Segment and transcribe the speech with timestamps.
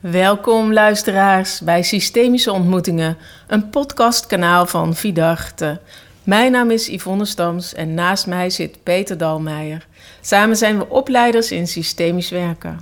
[0.00, 5.80] Welkom luisteraars bij Systemische Ontmoetingen, een podcastkanaal van Vidarte.
[6.22, 9.86] Mijn naam is Yvonne Stams en naast mij zit Peter Dalmeijer.
[10.20, 12.80] Samen zijn we opleiders in systemisch werken.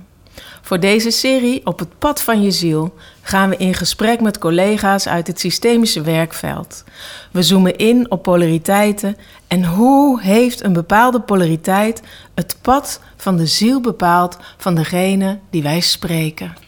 [0.61, 5.07] Voor deze serie Op het pad van je ziel gaan we in gesprek met collega's
[5.07, 6.83] uit het systemische werkveld.
[7.31, 12.01] We zoomen in op polariteiten en hoe heeft een bepaalde polariteit
[12.33, 16.64] het pad van de ziel bepaald van degene die wij spreken.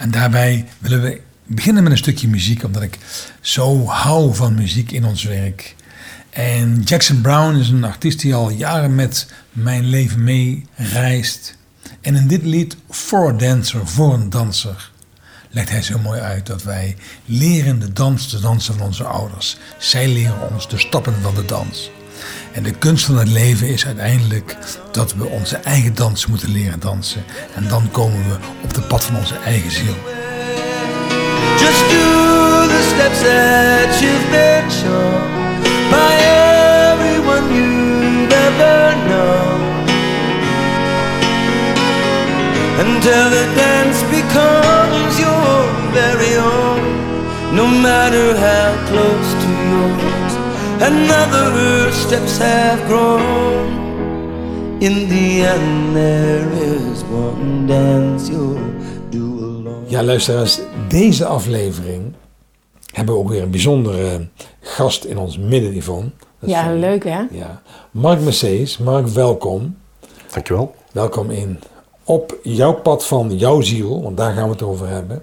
[0.00, 2.98] En daarbij willen we beginnen met een stukje muziek, omdat ik
[3.40, 5.74] zo hou van muziek in ons werk.
[6.30, 11.56] En Jackson Brown is een artiest die al jaren met mijn leven mee reist.
[12.00, 14.90] En in dit lied, For a Dancer, voor een danser,
[15.50, 19.56] legt hij zo mooi uit dat wij leren de dans te dansen van onze ouders.
[19.78, 21.90] Zij leren ons de stappen van de dans.
[22.52, 24.56] En de kunst van het leven is uiteindelijk
[24.92, 27.24] dat we onze eigen dans moeten leren dansen.
[27.54, 29.96] En dan komen we op de pad van onze eigen ziel.
[31.58, 35.40] Just do the steps that you've been shown
[35.90, 36.12] by
[36.92, 39.60] everyone you've ever known.
[42.78, 50.29] Until the dance becomes your very own, no matter how close to yours
[50.80, 53.78] another steps have grown.
[54.80, 58.58] In the end, there is one dance you'll
[59.10, 59.84] do alone.
[59.86, 60.58] Ja, luisteraars,
[60.88, 62.12] deze aflevering
[62.92, 64.28] hebben we ook weer een bijzondere
[64.60, 66.10] gast in ons midden, Yvonne.
[66.38, 67.22] Dat is Ja, leuk hè?
[67.30, 67.62] Ja.
[67.90, 69.76] Mark Mercedes, Mark, welkom.
[70.32, 70.74] Dankjewel.
[70.92, 71.58] Welkom in
[72.04, 75.22] Op jouw pad van jouw ziel, want daar gaan we het over hebben.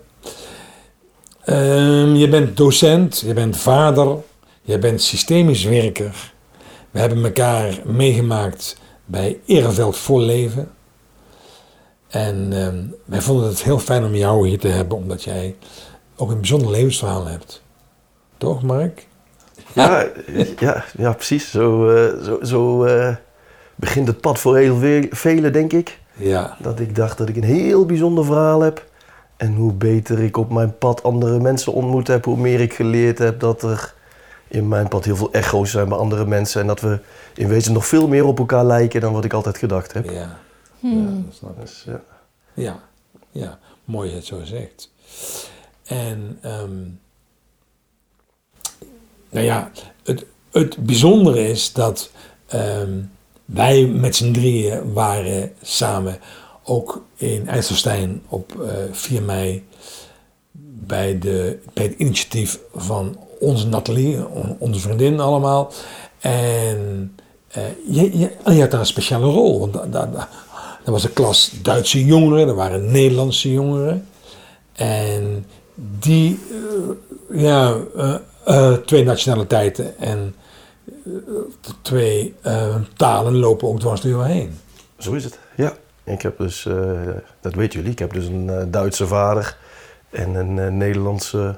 [1.44, 4.17] Ehm, je bent docent, je bent vader,
[4.68, 6.34] je bent systemisch werker.
[6.92, 10.72] We hebben elkaar meegemaakt bij Ereveld Vol Leven.
[12.08, 15.56] En ehm, wij vonden het heel fijn om jou hier te hebben, omdat jij
[16.16, 17.64] ook een bijzonder levensverhaal hebt.
[18.38, 19.08] Toch, Mark?
[19.74, 20.08] Ja,
[20.59, 21.52] ja, ja precies.
[21.52, 23.16] Zo, eh, zo, zo eh,
[23.75, 26.00] begint het pad voor heel veel, velen, denk ik.
[26.14, 26.58] Ja.
[26.59, 28.86] Dat ik dacht dat ik een heel bijzonder verhaal heb.
[29.38, 33.18] En hoe beter ik op mijn pad andere mensen ontmoet heb, hoe meer ik geleerd
[33.18, 33.96] heb dat er
[34.47, 36.62] in mijn pad heel veel echo's zijn bij andere mensen.
[36.62, 37.00] En dat we
[37.35, 40.09] in wezen nog veel meer op elkaar lijken dan wat ik altijd gedacht heb.
[40.09, 40.40] Ja.
[40.80, 41.62] ja dat snap ik.
[41.62, 42.02] Dus, ja.
[42.53, 42.80] Ja,
[43.31, 44.91] ja, mooi dat je het zo zegt.
[45.84, 46.81] En, ehm,
[49.30, 49.72] nou ja,
[50.03, 52.12] het, het bijzondere is dat
[52.47, 53.02] ehm,
[53.46, 56.19] wij met z'n drieën waren samen
[56.64, 59.66] ook in IJsselstein op eh 4 mei
[60.88, 65.72] bij, de, bij het initiatief van onze Nathalie, on- onze vriendin allemaal.
[66.20, 67.12] En
[67.48, 69.74] eh, je, had daar een speciale rol, want
[70.92, 74.08] was een klas Duitse jongeren, er waren Nederlandse jongeren.
[74.74, 75.46] En
[76.00, 77.76] die, eh, ja,
[78.46, 80.36] eh, twee nationaliteiten en
[81.81, 82.34] twee
[82.96, 84.59] talen lopen ook dwars door heen.
[84.97, 85.74] Zo is het, ja.
[86.03, 86.68] Ik heb dus,
[87.42, 89.58] dat weten jullie, ik heb dus een Duitse vader
[90.09, 91.56] en een Nederlandse,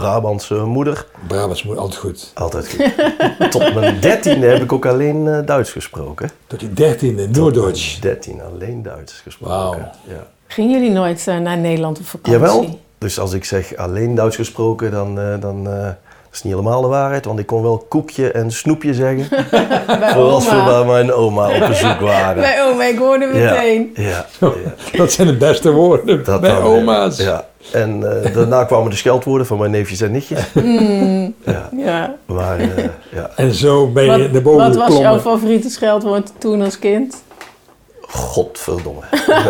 [0.00, 1.06] Brabantse moeder.
[1.26, 2.30] Brabants moet altijd goed.
[2.34, 3.50] Altijd goed.
[3.50, 6.30] Tot mijn dertiende heb ik ook alleen eh, Duits gesproken.
[6.46, 9.56] Tot die dertiende, mijn dertiende alleen Duits gesproken.
[9.56, 9.90] Wauw.
[10.06, 10.26] Ja.
[10.46, 12.40] Gingen jullie nooit eh, naar Nederland op vakantie?
[12.40, 12.80] Jawel.
[12.98, 15.88] Dus als ik zeg alleen Duits gesproken, dan, eh, dan eh,
[16.30, 17.24] dat is niet helemaal de waarheid.
[17.24, 19.28] Want ik kon wel koekje en snoepje zeggen.
[19.50, 22.42] Bij Voor als we bij mijn oma op bezoek waren.
[22.42, 23.90] Bij oma, ik hoorde meteen.
[23.94, 24.98] Ja, ja, ja.
[24.98, 27.16] Dat zijn de beste woorden Dat bij dan, oma's.
[27.16, 27.44] Ja.
[27.72, 30.40] En eh, daarna kwamen de scheldwoorden van mijn neefjes en nichtjes.
[31.44, 31.68] Ja.
[31.76, 32.14] Ja.
[32.26, 36.32] Maar eh, ja, En zo ben je Wat, naar boven wat was jouw favoriete scheldwoord
[36.38, 37.22] toen als kind?
[38.00, 39.00] godverdomme.
[39.26, 39.48] Ja.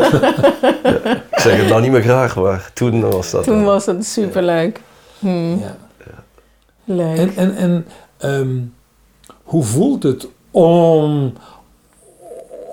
[1.31, 3.45] Ik zeg het nou niet meer graag, maar toen was dat...
[3.45, 4.81] Toen was het superleuk.
[5.19, 5.77] Hm, Ja.
[6.95, 7.19] Leuk.
[7.19, 7.87] En, en, en
[8.17, 8.61] ehm,
[9.43, 11.33] hoe voelt het om,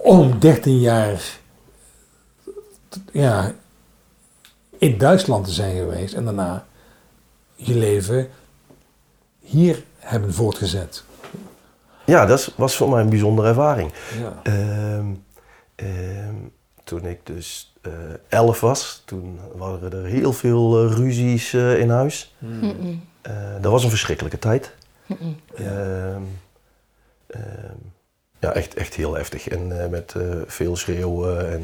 [0.04, 1.40] om 13 jaar
[3.12, 3.54] ja,
[4.78, 6.66] in Duitsland te zijn geweest en daarna
[7.56, 8.30] je leven
[9.40, 11.04] hier hebben voortgezet?
[12.06, 13.92] Ja, dat was voor mij een bijzondere ervaring.
[14.20, 14.40] Ja.
[14.44, 15.06] Ehm,
[15.76, 16.36] ehm,
[16.84, 17.92] toen ik dus eh,
[18.28, 22.36] elf was, toen waren er heel veel eh, ruzies eh, in huis.
[22.62, 22.70] Eh,
[23.62, 24.74] dat was een verschrikkelijke tijd.
[25.56, 26.22] Ehm,
[27.28, 27.76] ehm,
[28.40, 29.48] ja, echt, echt heel heftig.
[29.48, 31.52] En eh, met eh, veel schreeuwen.
[31.52, 31.64] En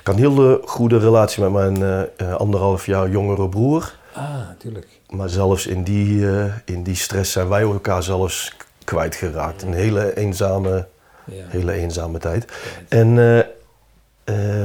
[0.00, 3.94] ik had een hele goede relatie met mijn eh, eh, anderhalf jaar jongere broer.
[4.12, 4.86] Ah, natuurlijk.
[5.08, 8.52] Maar zelfs in die, eh, in die stress zijn wij elkaar zelfs
[8.84, 9.62] kwijtgeraakt.
[9.62, 10.86] Een hele eenzame,
[11.24, 11.44] Ja.
[11.48, 12.52] hele eenzame tijd.
[12.88, 13.38] En eh,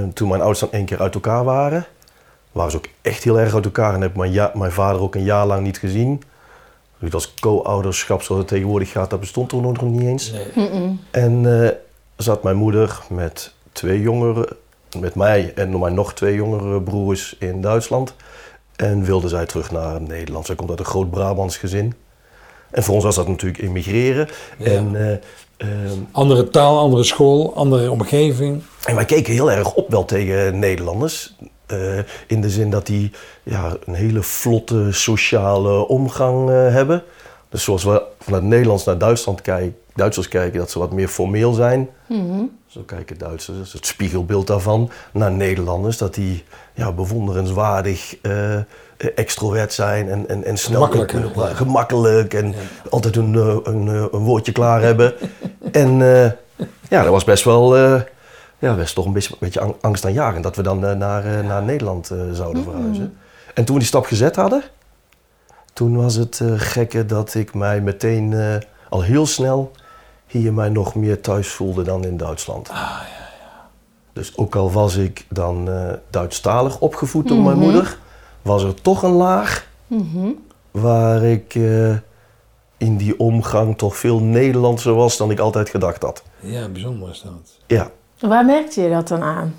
[0.04, 1.86] eh, toen mijn ouders dan één keer uit elkaar waren,
[2.52, 3.94] waren ze ook echt heel erg uit elkaar.
[3.94, 6.22] En heb ik mijn, ja- mijn vader ook een jaar lang niet gezien.
[7.00, 10.32] Dus als co-ouderschap zoals het tegenwoordig gaat, dat bestond toen nog niet eens.
[10.56, 11.00] Nee.
[11.12, 11.70] En eh,
[12.16, 14.48] zat mijn moeder met twee jongeren,
[15.00, 18.14] met mij en mijn nog twee jongere broers in Duitsland.
[18.76, 20.46] En wilde zij terug naar Nederland.
[20.46, 21.94] Zij komt uit een groot Brabants gezin.
[22.72, 24.28] En voor ons was dat natuurlijk immigreren.
[24.58, 24.66] Ja.
[24.66, 25.12] En, eh,
[25.58, 28.62] ehm, Andere taal, andere school, andere omgeving.
[28.86, 31.36] en wij keken heel erg op wel tegen Nederlanders.
[31.72, 33.12] Eh, in de zin dat die
[33.44, 37.04] ja, een hele vlotte sociale omgang eh, hebben.
[37.50, 41.54] Dus zoals we vanuit Nederlands naar Duitsland kijken, Duitsers kijken, dat ze wat meer formeel
[41.54, 41.90] zijn.
[42.68, 45.98] Zo kijken Duitsers, dat is het spiegelbeeld daarvan, naar Nederlanders.
[45.98, 48.58] Dat die ja, bewonderenswaardig eh,
[49.16, 51.56] extrovert zijn en, en, en snel Gemakkelijk, praten.
[51.56, 52.56] Gemakkelijk en
[52.90, 53.34] altijd een,
[53.64, 55.14] een, een woordje klaar hebben.
[55.72, 56.32] en eh,
[56.90, 58.02] ja, dat was best wel, eh,
[58.62, 61.64] ja, best toch een beetje, beetje ang- angstaanjagend dat we dan eh, naar, eh, naar
[61.64, 63.18] Nederland eh, zouden verhuizen.
[63.54, 64.64] En toen we die stap gezet hadden,
[65.74, 68.56] toen was het gekke dat ik mij meteen eh,
[68.90, 69.72] al heel snel
[70.28, 72.70] hier mij nog meer thuis voelde dan in Duitsland.
[74.14, 77.98] Dus ook al was ik dan eh Duitsstalig opgevoed door mijn moeder,
[78.42, 79.68] was er toch een laag
[80.72, 81.94] waar ik eh,
[82.78, 86.24] in die omgang toch veel Nederlandser was dan ik altijd gedacht had.
[86.40, 87.58] Ja, bijzonder is dat.
[87.68, 87.90] Ja,
[88.22, 89.56] Waar merkte je dat dan aan?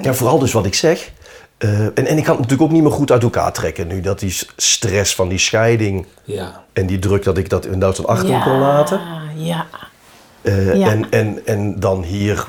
[0.00, 1.10] ja vooral dus wat ik zeg.
[1.58, 4.00] Eh, en, en ik kan het natuurlijk ook niet meer goed uit elkaar trekken nu.
[4.00, 6.64] Dat die stress van die scheiding Ja.
[6.72, 9.00] en die druk dat ik dat in Duitsland achter me kon laten.
[9.36, 9.66] Ja,
[10.42, 10.88] Eh, Ja.
[10.90, 12.46] en, en, en dan hier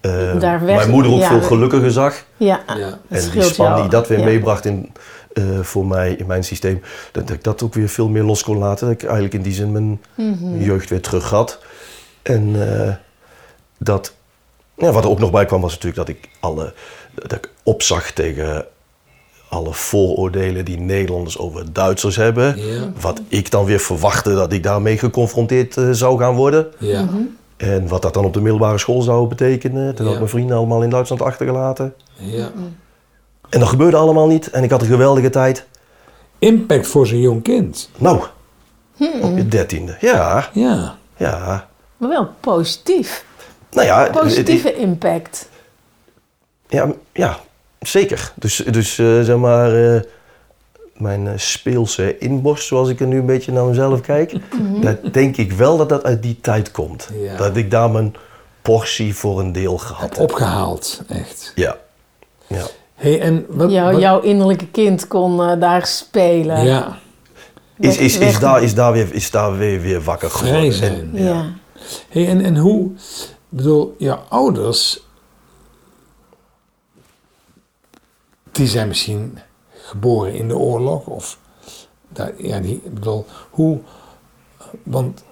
[0.00, 2.24] eh, Daar weg- mijn moeder ook ja, veel gelukkiger zag.
[2.36, 2.60] ja.
[2.76, 2.98] Ja.
[3.08, 4.24] Het En die span die dat weer Ja.
[4.24, 4.92] meebracht in,
[5.32, 6.82] eh, voor mij in mijn systeem,
[7.12, 8.86] dat ik dat ook weer veel meer los kon laten.
[8.86, 10.58] Dat ik eigenlijk in die zin mijn Mhm.
[10.62, 11.58] jeugd weer terug had.
[12.22, 12.94] En eh,
[13.78, 14.14] dat,
[14.76, 16.72] ja, wat er ook nog bij kwam was natuurlijk dat ik alle,
[17.14, 18.64] dat ik opzag tegen
[19.48, 22.58] alle vooroordelen die Nederlanders over Duitsers hebben.
[22.58, 22.92] Ja.
[23.00, 26.66] Wat ik dan weer verwachtte dat ik daarmee geconfronteerd eh, zou gaan worden.
[26.78, 27.02] Ja.
[27.02, 27.16] Mhm.
[27.56, 29.86] En wat dat dan op de middelbare school zou betekenen.
[29.94, 30.12] Toen had Ja.
[30.12, 31.94] ik mijn vrienden allemaal in Duitsland achtergelaten.
[32.14, 32.50] ja.
[33.48, 34.50] En dat gebeurde allemaal niet.
[34.50, 35.66] En ik had een geweldige tijd.
[36.38, 37.90] Impact voor zo'n jong kind.
[37.96, 38.16] Nou,
[39.22, 39.96] op je dertiende.
[40.00, 40.94] Ja, Ja.
[41.16, 41.68] ja.
[41.96, 43.24] Maar wel positief.
[43.76, 45.48] Nou ja, Positieve impact.
[46.68, 47.38] Ja, ja
[47.80, 48.32] zeker.
[48.34, 50.00] Dus, dus eh, zeg maar, eh,
[50.94, 54.32] mijn eh, speelse inborst, zoals ik er nu een beetje naar mezelf kijk,
[54.80, 57.08] dat denk ik wel dat dat uit die tijd komt.
[57.20, 57.36] Ja.
[57.36, 58.14] Dat ik daar mijn
[58.62, 60.18] portie voor een deel gehad heb.
[60.30, 61.52] Opgehaald, echt.
[61.54, 61.76] Ja.
[62.46, 62.62] ja.
[62.94, 66.64] Hey, en wat, Jou, wat- jouw innerlijke kind kon daar spelen.
[66.64, 66.98] Ja,
[67.78, 70.72] Is, is, is, daar, is daar weer, is daar weer, weer wakker vrij geworden.
[70.74, 71.10] zijn.
[71.14, 71.44] En- Ja.
[72.08, 72.90] Hey, en, en hoe,
[73.48, 75.00] ik bedoel, jouw ouders,
[78.52, 79.38] die zijn misschien
[79.72, 81.38] geboren in de oorlog of,
[82.08, 83.80] daar, ja, die, ik bedoel, hoe,
[84.82, 85.24] want,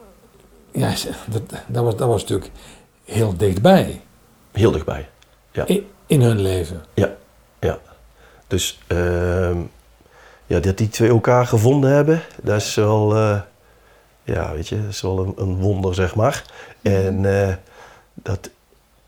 [0.72, 0.94] ja,
[1.26, 2.50] dat, dat, was, dat was natuurlijk
[3.05, 4.02] heel dichtbij
[4.55, 5.08] Heel dichtbij.
[5.52, 5.67] Ja.
[5.67, 6.84] in, in hun leven.
[6.94, 7.14] Ja,
[7.60, 7.78] ja.
[8.46, 9.58] Dus ehm,
[10.46, 13.40] ja, dat die twee elkaar gevonden hebben, dat is wel, eh,
[14.25, 16.44] ja, weet je, dat is wel een, een wonder, zeg maar.
[16.82, 17.55] En eh,
[18.24, 18.50] dat,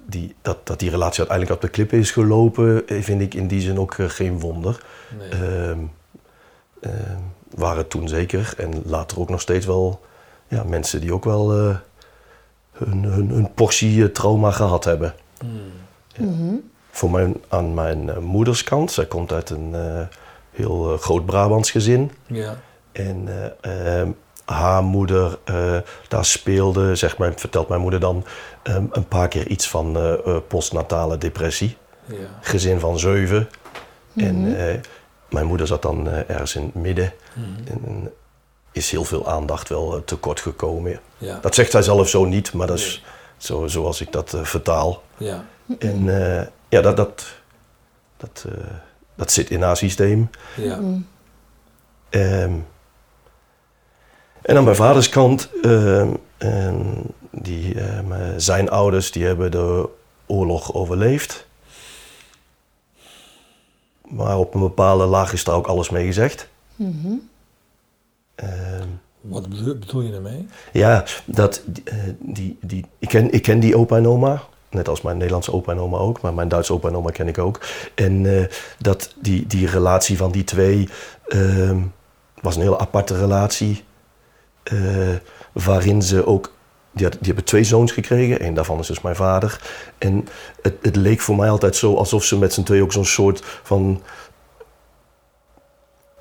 [0.05, 3.47] die, dat, dat die relatie uiteindelijk op de klippen is gelopen, eh, vind ik in
[3.47, 4.85] die zin ook eh, geen wonder.
[5.19, 5.29] Nee.
[5.29, 5.79] Ehm,
[6.81, 7.21] ehm,
[7.55, 10.01] waren toen zeker en later ook nog steeds wel
[10.49, 11.77] ja, mensen die ook wel eh,
[12.73, 15.15] hun, hun, hun portie trauma gehad hebben.
[16.91, 20.07] Voor mijn, aan mijn eh, moederskant, zij komt uit een eh,
[20.51, 22.11] heel groot Brabants gezin.
[22.27, 22.57] ja,
[22.93, 23.29] En
[23.61, 24.11] eh, ehm,
[24.47, 25.77] haar moeder, eh,
[26.09, 28.25] daar speelde, zeg maar, vertelt mijn moeder dan,
[28.63, 31.77] ehm, een paar keer iets van eh, eh, postnatale depressie.
[32.05, 33.49] ja, Gezin van zeven.
[34.17, 34.81] En eh,
[35.31, 37.13] mijn moeder zat dan eh, ergens in het midden.
[37.35, 38.13] En, en
[38.73, 41.01] is heel veel aandacht wel tekort gekomen.
[41.19, 43.05] ja, Dat zegt zij zelf zo niet, maar dat is
[43.37, 45.03] zo, zoals ik dat vertaal.
[45.17, 45.45] ja,
[45.79, 47.25] En eh, ja, dat, dat,
[48.17, 48.65] dat, eh,
[49.15, 50.31] dat zit in haar systeem.
[50.57, 50.79] ja,
[52.11, 52.53] Ehm,
[54.47, 56.85] en aan mijn vaders kant, ehm, ehm,
[57.31, 57.99] die, eh,
[58.37, 59.89] zijn ouders die hebben de
[60.27, 61.47] oorlog overleefd.
[64.09, 66.49] Maar op een bepaalde laag is daar ook alles mee gezegd.
[68.35, 68.87] Ehm,
[69.21, 70.47] Wat bedoel, bedoel je daarmee?
[70.73, 74.43] ja, dat, eh, die, die, ik, ken, ik ken die opa en oma.
[74.71, 76.21] Net als mijn Nederlandse opa en oma ook.
[76.21, 77.61] Maar mijn Duitse opa en oma ken ik ook.
[77.95, 78.45] En eh,
[78.79, 80.89] dat die, die relatie van die twee
[81.29, 81.79] ehm,
[82.41, 83.85] was een hele aparte relatie.
[84.67, 84.77] Eh,
[85.53, 86.53] waarin ze ook
[86.93, 88.45] die, die hebben twee zoons gekregen.
[88.47, 89.61] Eén daarvan is dus mijn vader.
[89.99, 90.29] En
[90.63, 93.43] het, het leek voor mij altijd zo alsof ze met z'n twee ook zo'n soort
[93.63, 94.03] van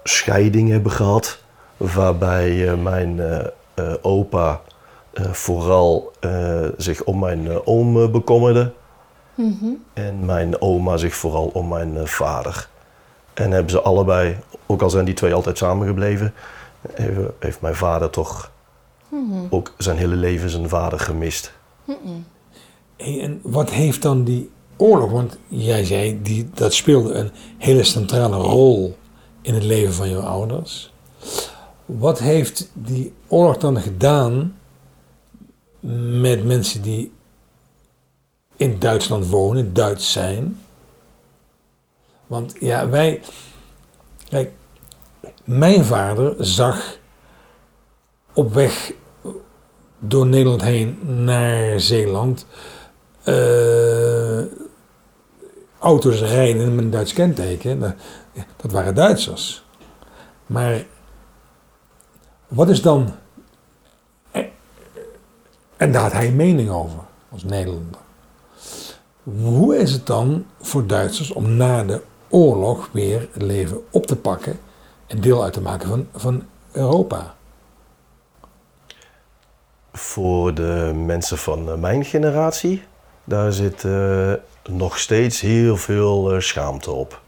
[0.04, 1.40] scheiding hebben gehad.
[1.78, 4.62] Waarbij eh, mijn eh, eh, opa
[5.32, 6.12] vooral
[6.78, 8.72] zich om mijn oom bekommerde.
[9.94, 12.68] En mijn oma zich vooral om mijn vader.
[13.34, 16.34] En hebben ze allebei, ook al zijn die twee altijd samengebleven,
[17.40, 18.52] heeft, mijn vader toch
[19.50, 21.54] ook zijn hele leven zijn vader gemist.
[22.98, 27.84] Hey, en wat heeft dan die oorlog, want jij zei die, dat speelde een hele
[27.84, 28.98] centrale rol
[29.42, 30.94] in het leven van jouw ouders.
[31.86, 34.58] Wat heeft die oorlog dan gedaan
[36.20, 37.12] met mensen die
[38.56, 40.60] in Duitsland wonen, Duits zijn?
[42.28, 43.22] Want ja, wij.
[44.30, 44.52] Kijk,
[45.46, 46.98] mijn vader zag
[48.34, 48.94] op weg
[50.00, 52.46] door Nederland heen naar Zeeland
[53.24, 54.42] eh,
[55.80, 57.80] auto's rijden met een Duits kenteken.
[57.80, 57.94] Dat,
[58.56, 59.66] dat waren Duitsers.
[60.46, 60.86] Maar
[62.48, 63.16] wat is dan.
[65.78, 67.00] En daar had hij mening over,
[67.32, 68.00] als Nederlander.
[69.24, 74.16] Hoe is het dan voor Duitsers om na de oorlog weer het leven op te
[74.16, 74.60] pakken
[75.08, 77.36] en deel uit te maken van, van Europa?
[79.94, 82.84] Voor de mensen van eh, mijn generatie,
[83.24, 84.34] daar zit eh,
[84.70, 87.22] nog steeds heel veel eh, schaamte op.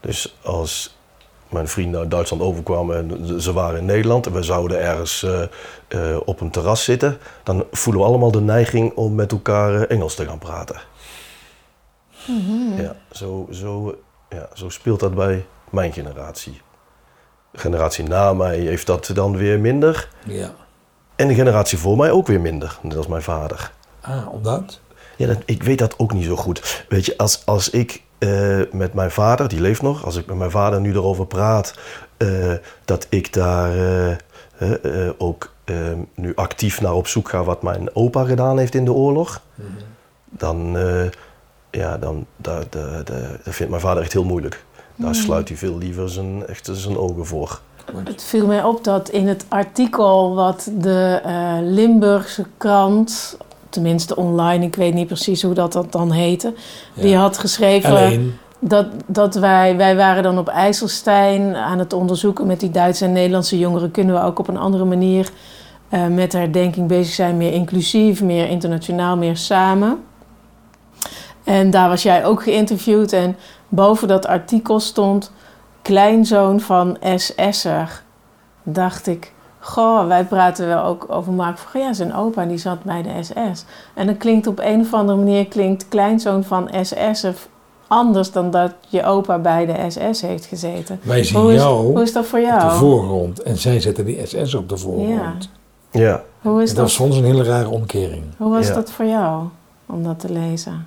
[0.00, 0.98] Dus als
[1.50, 5.42] mijn vrienden uit Duitsland overkwamen en ze waren in Nederland en we zouden ergens eh,
[5.88, 10.14] eh, op een terras zitten, dan voelen we allemaal de neiging om met elkaar Engels
[10.14, 10.80] te gaan praten.
[12.76, 16.60] Ja, zo, zo, ja, zo speelt dat bij mijn generatie.
[17.52, 20.08] Generatie na mij heeft dat dan weer minder.
[20.26, 20.54] Ja.
[21.16, 23.70] En de generatie voor mij ook weer minder, net als mijn vader.
[24.00, 24.80] Ah, omdat?
[25.16, 26.84] Ja, dat, ik weet dat ook niet zo goed.
[26.88, 30.36] Weet je, als, als ik eh, met mijn vader, die leeft nog, als ik met
[30.36, 31.74] mijn vader nu erover praat,
[32.16, 32.52] eh,
[32.84, 33.76] dat ik daar
[34.58, 35.52] eh, ook
[36.14, 39.42] nu actief naar op zoek ga wat mijn opa gedaan heeft in de oorlog,
[40.24, 41.04] dan, eh,
[41.70, 42.76] ja, dan dat
[43.42, 44.64] vindt mijn vader echt heel moeilijk.
[45.00, 47.60] Daar sluit hij veel liever zijn, echt zijn ogen voor.
[48.04, 53.36] Het viel mij op dat in het artikel wat de eh, Limburgse krant,
[53.68, 56.54] tenminste online, ik weet niet precies hoe dat, dat dan heette,
[56.94, 58.34] die had geschreven Alleen.
[58.58, 63.12] dat, dat wij, wij waren dan op IJsselstein aan het onderzoeken met die Duitse en
[63.12, 65.30] Nederlandse jongeren, kunnen we ook op een andere manier
[65.88, 69.98] eh, met de herdenking bezig zijn, meer inclusief, meer internationaal, meer samen.
[71.44, 73.36] En daar was jij ook geïnterviewd en
[73.70, 75.32] boven dat artikel stond
[75.82, 78.02] kleinzoon van SS'er.
[78.62, 82.82] Dacht ik, goh, wij praten wel ook over Mark van ja, zijn opa die zat
[82.82, 83.64] bij de SS.
[83.94, 87.34] En dan klinkt op een of andere manier klinkt kleinzoon van SS'er
[87.86, 91.00] anders dan dat je opa bij de SS heeft gezeten.
[91.02, 92.72] Wij zien Hoe is, jou hoe is dat voor op de jou?
[92.78, 95.50] voorgrond en zij zetten die SS op de voorgrond.
[95.90, 98.22] Ja, Hoe is En dat is dat, voor ons een hele rare omkering.
[98.36, 98.74] hoe was Ja.
[98.74, 99.44] dat voor jou
[99.86, 100.86] om dat te lezen?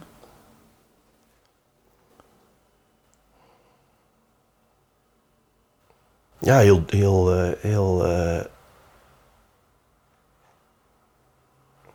[6.44, 8.46] Ja heel, heel, eh, heel eh,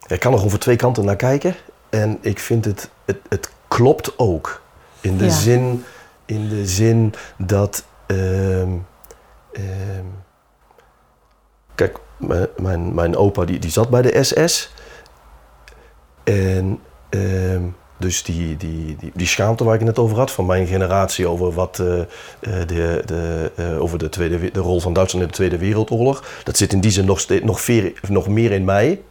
[0.06, 1.54] Ik kan er van twee kanten naar kijken.
[1.90, 4.62] En ik vind het, het, het klopt ook.
[5.00, 5.30] In de, Ja.
[5.30, 5.84] zin,
[6.24, 7.84] in de zin dat.
[8.06, 8.72] ehm,
[9.52, 10.04] ehm,
[11.74, 14.72] kijk, mijn, mijn, mijn opa die, die zat bij de SS.
[16.24, 17.62] En ehm,
[17.98, 21.26] dus die, die, die, die schaamte waar ik het net over had, van mijn generatie
[21.28, 22.06] over, wat, eh, eh,
[22.40, 26.24] de, de, eh, over de, tweede, we- de rol van Duitsland in de Tweede Wereldoorlog,
[26.44, 29.02] dat zit in die zin nog, steeds, nog, veer, nog meer in mij.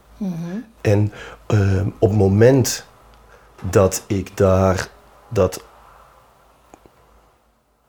[0.82, 1.12] En
[1.48, 2.86] ehm, op het moment
[3.70, 4.88] dat ik daar
[5.30, 5.64] dat,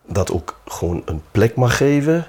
[0.07, 2.27] dat ook gewoon een plek mag geven,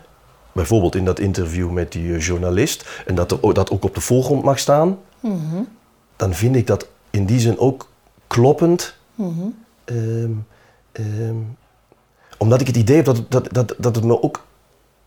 [0.51, 4.43] bijvoorbeeld in dat interview met die journalist, en dat er, dat ook op de voorgrond
[4.43, 4.97] mag staan,
[6.15, 7.88] dan vind ik dat in die zin ook
[8.33, 8.95] kloppend.
[9.85, 10.31] Ehm,
[10.91, 11.35] ehm,
[12.37, 14.45] omdat ik het idee heb dat, dat, dat, dat het me ook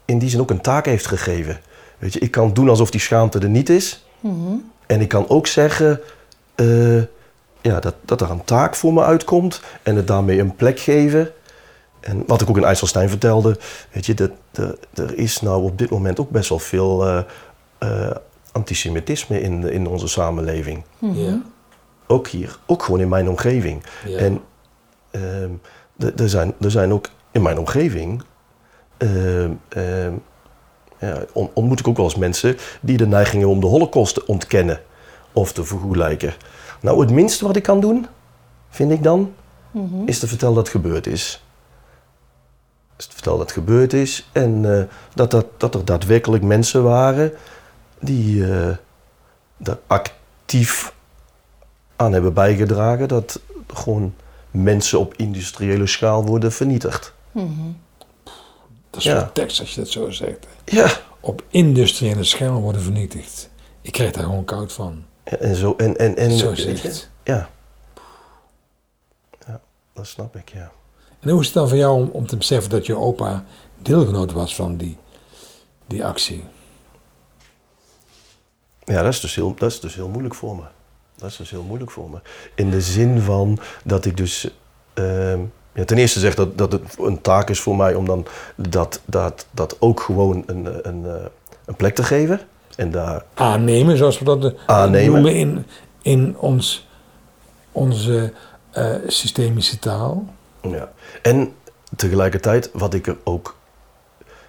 [0.04, 1.60] in die zin ook een taak heeft gegeven.
[1.98, 4.06] Weet je, ik kan doen alsof die schaamte er niet is.
[4.86, 6.00] En ik kan ook zeggen
[6.54, 6.98] eh,
[7.60, 11.30] ja, dat, dat er een taak voor me uitkomt en het daarmee een plek geven.
[12.00, 13.58] En wat ik ook in IJsselstein vertelde,
[13.92, 17.22] weet je, dat, dat- er is nou op dit moment ook best wel veel eh,
[17.78, 18.16] eh,
[18.52, 20.82] antisemitisme in, in onze samenleving.
[20.98, 21.42] Ja.
[22.12, 23.82] Ook hier, ook gewoon in mijn omgeving.
[24.06, 24.18] Ja.
[24.18, 24.40] En
[25.10, 25.50] ehm,
[26.16, 28.22] er- zijn, er zijn ook in mijn omgeving,
[28.96, 30.12] ehm, ehm,
[30.98, 34.26] ja, on- ontmoet ik ook wel eens mensen die de neigingen om de holocaust te
[34.26, 34.80] ontkennen.
[35.34, 36.34] of te vergoelijken.
[36.80, 38.06] Nou, het minste wat ik kan doen,
[38.68, 39.34] vind ik dan,
[40.06, 41.44] is te vertellen dat het gebeurd is.
[42.98, 46.82] Is te vertellen dat het gebeurd is en eh, dat, dat, dat er daadwerkelijk mensen
[46.82, 47.32] waren
[48.00, 48.68] die eh
[49.62, 50.92] er actief
[52.02, 53.40] aan hebben bijgedragen dat
[53.74, 54.14] gewoon
[54.50, 57.12] mensen op industriële schaal worden vernietigd.
[58.90, 59.30] Dat is Ja.
[59.34, 60.46] tekst als je dat zo zegt.
[60.64, 60.90] Ja,
[61.20, 63.50] Op industriële schaal worden vernietigd.
[63.80, 65.04] Ik krijg daar gewoon koud van.
[65.24, 65.74] en zo.
[65.76, 67.10] En, en, en, Zo zegt.
[67.24, 67.48] Ja.
[69.46, 69.60] Ja,
[69.94, 70.72] dat snap ik, ja.
[71.20, 73.44] En hoe is het dan voor jou om, om te beseffen dat je opa
[73.82, 74.96] deelgenoot was van die,
[75.86, 76.44] die actie?
[78.84, 80.62] Ja, dat is, dus heel, dat is dus heel moeilijk voor me.
[81.22, 82.16] Dat is dus heel moeilijk voor me.
[82.54, 84.50] In de zin van dat ik dus...
[84.94, 85.40] ehm,
[85.74, 88.26] ja, ten eerste zeg dat, dat het een taak is voor mij om dan
[88.56, 91.24] dat, dat, dat ook gewoon een, een, eh,
[91.64, 92.40] een plek te geven.
[92.76, 95.12] En daar Aannemen, zoals we dat eh, Aannemen.
[95.12, 95.66] noemen in,
[96.02, 96.88] in ons,
[97.72, 98.32] onze
[98.70, 100.24] eh, systemische taal.
[100.62, 100.92] Ja.
[101.22, 101.52] En
[101.96, 103.56] tegelijkertijd, wat ik er ook.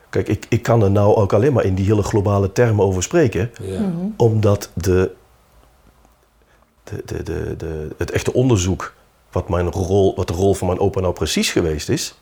[0.10, 3.04] Kijk, ik, ik kan er nou ook alleen maar in die hele globale termen over
[3.04, 3.92] spreken, Ja.
[4.18, 5.12] omdat de,
[6.84, 8.94] de, de, de, de, het echte onderzoek,
[9.32, 12.16] wat, mijn rol, wat de rol van mijn opa nou precies geweest is,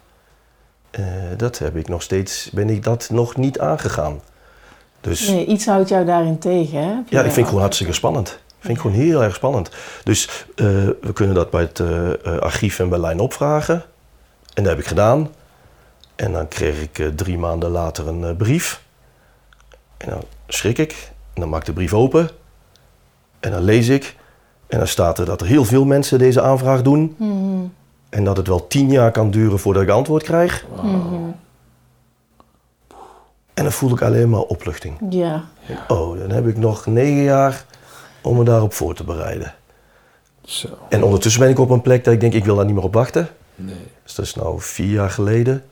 [0.91, 1.03] eh,
[1.37, 4.21] dat heb ik nog steeds, ben ik dat nog niet aangegaan.
[5.01, 6.91] Dus Nee, iets houdt jou daarin tegen, hè?
[6.91, 8.27] Ja, ik vind het gewoon hartstikke spannend.
[8.29, 9.71] Ik vind het gewoon heel erg spannend.
[10.03, 10.65] Dus eh,
[11.01, 13.83] we kunnen dat bij het eh, archief in Berlijn opvragen.
[14.53, 15.29] En dat heb ik gedaan.
[16.15, 18.81] En dan kreeg ik drie maanden later een brief.
[19.97, 21.11] En dan schrik ik.
[21.33, 22.29] En dan maak ik de brief open.
[23.39, 24.15] En dan lees ik.
[24.71, 27.15] En dan staat er dat er heel veel mensen deze aanvraag doen.
[27.17, 27.63] Mhm,
[28.09, 30.65] En dat het wel tien jaar kan duren voordat ik antwoord krijg.
[30.75, 31.15] mhm.
[33.53, 34.97] En dan voel ik alleen maar opluchting.
[35.09, 35.43] Ja,
[35.87, 37.65] Oh, dan heb ik nog negen jaar
[38.21, 39.53] om me daarop voor te bereiden.
[40.41, 40.67] Zo.
[40.89, 42.83] En ondertussen ben ik op een plek dat ik denk, ik wil daar niet meer
[42.83, 43.27] op wachten.
[43.55, 43.75] Nee.
[44.03, 45.63] Dus dat is nou vier jaar geleden.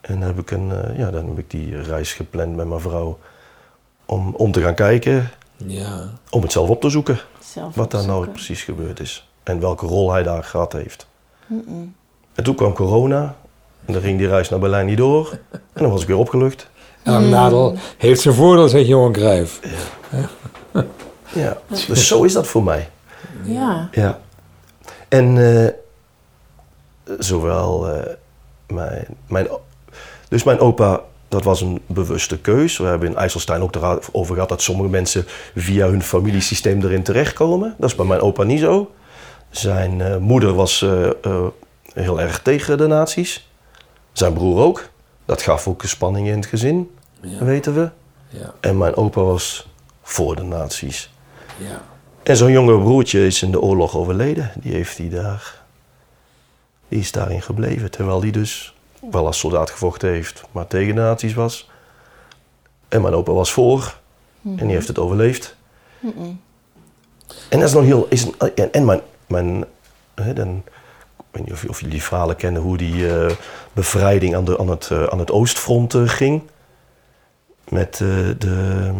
[0.00, 2.80] En dan heb ik, een, eh, ja, dan heb ik die reis gepland met mijn
[2.80, 3.18] vrouw
[4.06, 5.30] om, om te gaan kijken,
[5.66, 6.08] Ja.
[6.30, 7.18] om het zelf op te zoeken.
[7.52, 9.28] zelf Wat daar nou precies gebeurd is.
[9.42, 11.06] En welke rol hij daar gehad heeft.
[12.34, 13.36] En toen kwam corona.
[13.84, 15.38] En dan ging die reis naar Berlijn niet door.
[15.50, 16.70] En dan was ik weer opgelucht.
[17.02, 19.60] Elk nadeel heeft zijn voordeel, zegt Johan Cruijff.
[21.32, 22.88] Ja, dus zo is dat voor mij.
[23.44, 24.20] Ja, Ja.
[25.08, 25.72] En eh,
[27.18, 28.12] zowel eh,
[28.66, 29.48] mijn, mijn...
[30.28, 31.00] Dus mijn opa,
[31.32, 32.78] dat was een bewuste keus.
[32.78, 37.74] We hebben in IJsselstein ook erover gehad dat sommige mensen via hun familiesysteem erin terechtkomen.
[37.78, 38.90] Dat is bij mijn opa niet zo.
[39.50, 41.46] Zijn eh, moeder was eh, eh,
[41.92, 43.48] heel erg tegen de nazi's.
[44.12, 44.88] Zijn broer ook.
[45.24, 46.90] Dat gaf ook spanning in het gezin,
[47.20, 47.44] Ja.
[47.44, 47.90] weten we.
[48.28, 48.54] Ja.
[48.60, 49.68] En mijn opa was
[50.02, 51.10] voor de nazi's.
[51.56, 51.82] Ja.
[52.22, 54.52] En zo'n jonge broertje is in de oorlog overleden.
[54.56, 55.60] Die heeft hij daar.
[56.88, 57.90] Die is daarin gebleven.
[57.90, 58.74] Terwijl hij dus
[59.10, 61.70] wel als soldaat gevochten heeft, maar tegen de nazi's was.
[62.88, 63.98] En mijn opa was voor.
[64.44, 65.56] En die heeft het overleefd.
[67.48, 68.06] En dat is nog heel.
[68.08, 69.00] Is een- en, en mijn.
[69.26, 69.64] mijn
[70.14, 70.62] hè, dan,
[71.16, 73.30] ik weet niet of, of jullie die verhalen kennen hoe die eh,
[73.72, 76.42] bevrijding aan, de, aan, het, eh, aan het oostfront eh, ging.
[77.68, 78.92] Met eh, de.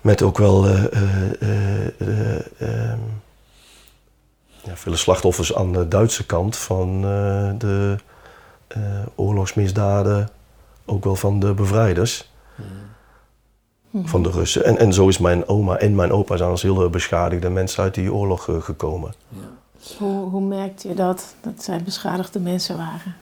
[0.00, 2.98] Met ook wel eh, eh, eh, eh, ehm,
[4.64, 7.96] ja, vele slachtoffers aan de Duitse kant van eh, de
[8.66, 8.80] eh,
[9.14, 10.28] oorlogsmisdaden,
[10.84, 12.30] ook wel van de bevrijders.
[14.04, 14.64] Van de Russen.
[14.64, 17.94] En, en zo is mijn oma en mijn opa zijn als hele beschadigde mensen uit
[17.94, 19.14] die oorlog eh, gekomen.
[19.98, 23.16] hoe, hoe merkte je dat, dat zij beschadigde mensen waren?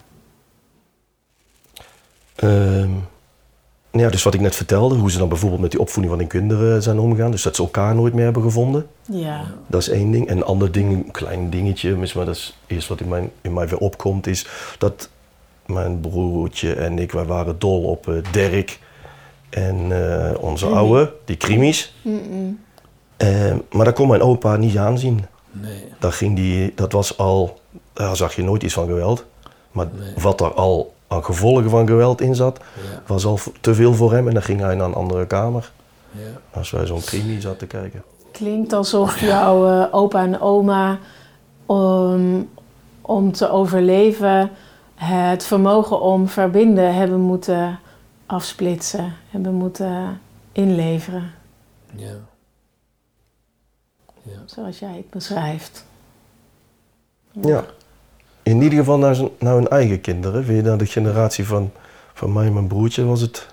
[2.35, 2.91] Ehm,
[3.91, 6.29] ja, dus wat ik net vertelde, hoe ze dan bijvoorbeeld met die opvoeding van hun
[6.29, 7.31] kinderen zijn omgegaan.
[7.31, 8.87] Dus dat ze elkaar nooit meer hebben gevonden.
[9.05, 10.27] Ja, Dat is één ding.
[10.27, 13.53] En een ander ding, een klein dingetje, maar dat is eerst wat in, mijn, in
[13.53, 15.09] mij weer opkomt, is dat
[15.65, 18.79] mijn broertje en ik, wij waren dol op eh, Dirk
[19.49, 21.95] en eh, onze oude, die krimis.
[23.17, 25.25] Eh, maar daar kon mijn opa niet aanzien.
[25.51, 25.83] Nee.
[25.99, 27.59] Daar ging die, dat was al,
[27.93, 29.25] daar zag je nooit iets van geweld.
[29.71, 30.13] Maar Nee.
[30.17, 33.01] wat er al aan gevolgen van geweld in zat, Ja.
[33.07, 34.27] was al te veel voor hem.
[34.27, 35.71] En dan ging hij naar een andere kamer.
[36.11, 36.19] Ja.
[36.59, 38.03] Als wij zo'n crimi zaten te kijken.
[38.31, 40.99] klinkt alsof jouw eh, opa en oma
[41.65, 42.49] om,
[43.01, 44.49] om te overleven
[44.95, 47.79] het vermogen om verbinden hebben moeten
[48.25, 51.31] afsplitsen, hebben moeten inleveren,
[51.95, 52.11] Ja.
[54.21, 54.31] Ja.
[54.45, 55.85] zoals jij het beschrijft.
[57.31, 57.63] Ja.
[58.51, 60.43] In ieder geval naar, zijn, naar hun eigen kinderen.
[60.43, 61.71] Weer naar de generatie van,
[62.13, 63.47] van mij en mijn broertje was het.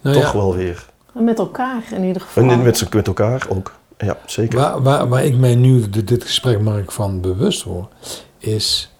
[0.00, 0.86] Nou toch ja, wel weer.
[1.12, 2.50] Met elkaar in ieder geval.
[2.50, 3.74] En met, met elkaar ook.
[3.98, 4.58] Ja, zeker.
[4.58, 7.92] Waar, waar, waar ik mij nu dit, dit gesprek Mark van bewust word,
[8.38, 8.92] is.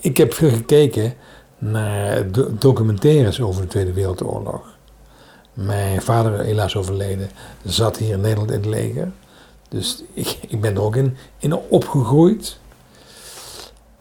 [0.00, 1.14] Ik heb veel gekeken
[1.58, 4.60] naar do- documentaires over de Tweede Wereldoorlog.
[5.52, 7.30] Mijn vader, helaas overleden,
[7.64, 9.10] zat hier in Nederland in het leger.
[9.68, 12.58] Dus ik, ik ben er ook in, in opgegroeid.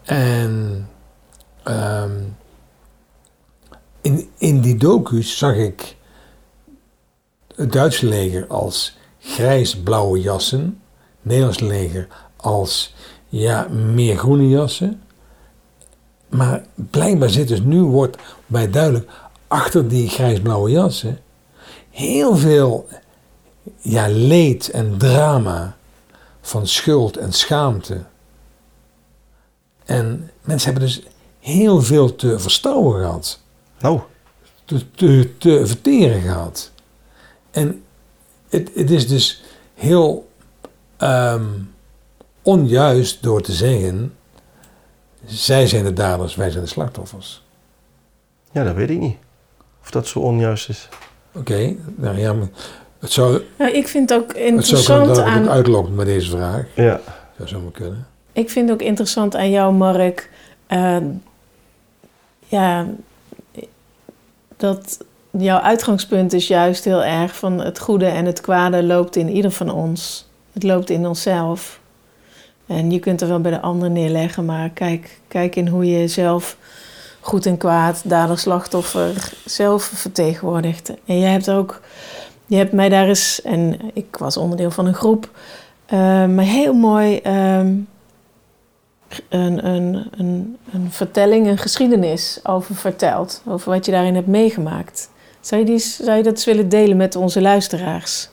[0.06, 0.88] En
[1.64, 2.22] ehm,
[4.02, 5.96] in, in die docu's zag ik
[7.56, 10.82] het Duitse leger als grijs-blauwe jassen.
[11.22, 12.96] Nederlands leger als
[13.30, 15.02] ja, meer groene jassen.
[16.30, 19.10] Maar blijkbaar zit dus nu, wordt mij duidelijk,
[19.48, 21.20] achter die grijs-blauwe jassen
[21.96, 22.88] heel veel
[23.80, 25.78] ja, leed en drama
[26.42, 28.04] van schuld en schaamte.
[29.86, 31.02] En mensen hebben dus
[31.40, 33.40] heel veel te verstouwen gehad
[33.80, 34.00] Nou,
[34.66, 36.72] te, te, te verteren gehad.
[37.52, 37.84] En
[38.50, 39.44] het, het is dus
[39.74, 40.30] heel
[40.98, 41.46] ehm,
[42.42, 44.14] onjuist door te zeggen:
[45.26, 47.44] zij zijn de daders, wij zijn de slachtoffers.
[48.52, 49.18] ja, dat weet ik niet.
[49.82, 50.90] Of dat zo onjuist is.
[51.34, 52.48] Oké, nou ja, maar
[53.00, 55.50] het zou, Nou, ik vind het ook het zou kunnen interessant dat het aan.
[55.50, 56.66] uitlokt met deze vraag.
[56.76, 57.02] Ja.
[57.38, 58.08] Zou zomaar kunnen.
[58.36, 60.30] Ik vind ook interessant aan jou, Mark.
[60.68, 60.98] eh,
[62.48, 62.86] ja,
[64.58, 64.98] dat
[65.32, 69.52] jouw uitgangspunt is juist heel erg van het goede en het kwade loopt in ieder
[69.52, 70.28] van ons.
[70.54, 71.80] Het loopt in onszelf.
[72.66, 76.08] En je kunt er wel bij de ander neerleggen, maar kijk, kijk in hoe je
[76.08, 76.58] zelf
[77.20, 80.94] goed en kwaad, dader, slachtoffer zelf vertegenwoordigt.
[81.06, 81.82] En jij hebt ook,
[82.46, 85.30] je hebt mij daar eens, en ik was onderdeel van een groep,
[85.86, 87.74] eh, maar heel mooi ehm,
[89.30, 93.42] een, een, een, een vertelling, een geschiedenis over verteld.
[93.48, 95.10] Over wat je daarin hebt meegemaakt.
[95.40, 98.30] Zou je, die, zou je dat eens willen delen met onze luisteraars?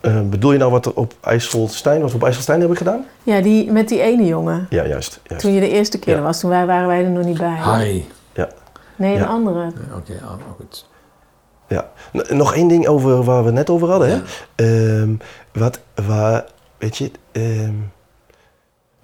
[0.00, 3.04] Eh, bedoel je nou wat er op IJsselstein, wat we op IJsselstein hebben gedaan?
[3.22, 4.66] Ja, die, met die ene jongen.
[4.70, 5.20] Ja, juist.
[5.24, 5.44] juist.
[5.44, 6.18] Toen je de eerste keer Ja.
[6.18, 7.56] er was, toen wij, waren wij er nog niet bij.
[7.56, 8.06] Harry.
[8.98, 9.26] Nee, een Ja.
[9.26, 9.60] andere.
[9.60, 10.86] Ja, Oké, ah, goed.
[11.68, 11.90] Ja.
[12.16, 14.08] N- nog één ding over waar we het net over hadden.
[14.08, 14.22] Ja.
[14.56, 15.00] Hè?
[15.02, 15.10] Ehm,
[15.52, 16.44] wat, waar,
[16.78, 17.72] weet je, ehm,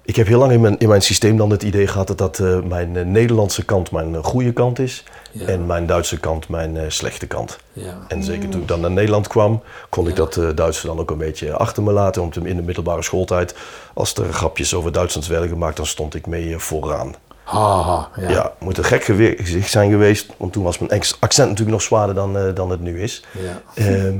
[0.05, 2.39] ik heb heel lang in mijn, in mijn systeem dan het idee gehad dat, dat
[2.39, 6.49] eh, mijn eh, Nederlandse kant mijn eh, goede kant is Ja, en mijn Duitse kant
[6.49, 7.57] mijn eh, slechte kant.
[7.73, 7.97] ja.
[8.07, 11.11] En zeker toen ik dan naar Nederland kwam, kon ik dat eh Duitse dan ook
[11.11, 12.21] een beetje achter me laten.
[12.21, 13.55] Want in de middelbare schooltijd,
[13.93, 17.15] als er grapjes over Duitsland werden gemaakt, dan stond ik mee vooraan.
[17.43, 18.29] Haha, ja.
[18.29, 22.15] Ja, moet een gek gezicht zijn geweest, want toen was mijn accent natuurlijk nog zwaarder
[22.15, 23.23] dan, eh, dan het nu is.
[23.31, 23.61] ja.
[23.83, 24.17] Ehm,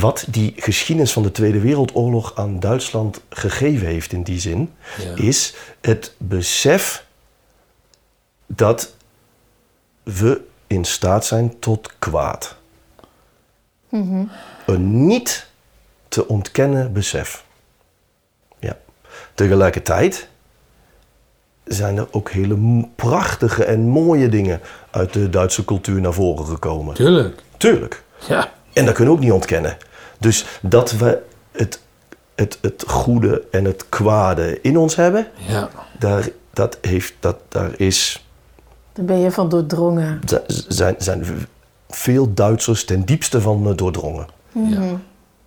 [0.00, 5.14] wat die geschiedenis van de Tweede Wereldoorlog aan Duitsland gegeven heeft in die zin, Ja.
[5.22, 7.04] is het besef
[8.46, 8.94] dat
[10.02, 12.56] we in staat zijn tot kwaad.
[14.66, 15.46] Een niet
[16.08, 17.44] te ontkennen besef.
[18.58, 18.76] Ja.
[19.34, 20.28] Tegelijkertijd
[21.64, 26.94] zijn er ook hele prachtige en mooie dingen uit de Duitse cultuur naar voren gekomen.
[26.94, 27.42] Tuurlijk.
[27.56, 28.02] Tuurlijk.
[28.28, 28.52] Ja.
[28.74, 29.76] En dat kunnen we ook niet ontkennen.
[30.18, 31.80] Dus dat we het,
[32.34, 35.68] het, het goede en het kwade in ons hebben, Ja.
[35.98, 38.26] daar, dat heeft, dat, daar is,
[38.92, 40.20] Daar ben je van doordrongen.
[40.68, 41.24] zijn, zijn
[41.88, 44.26] veel Duitsers ten diepste van doordrongen.
[44.52, 44.80] ja.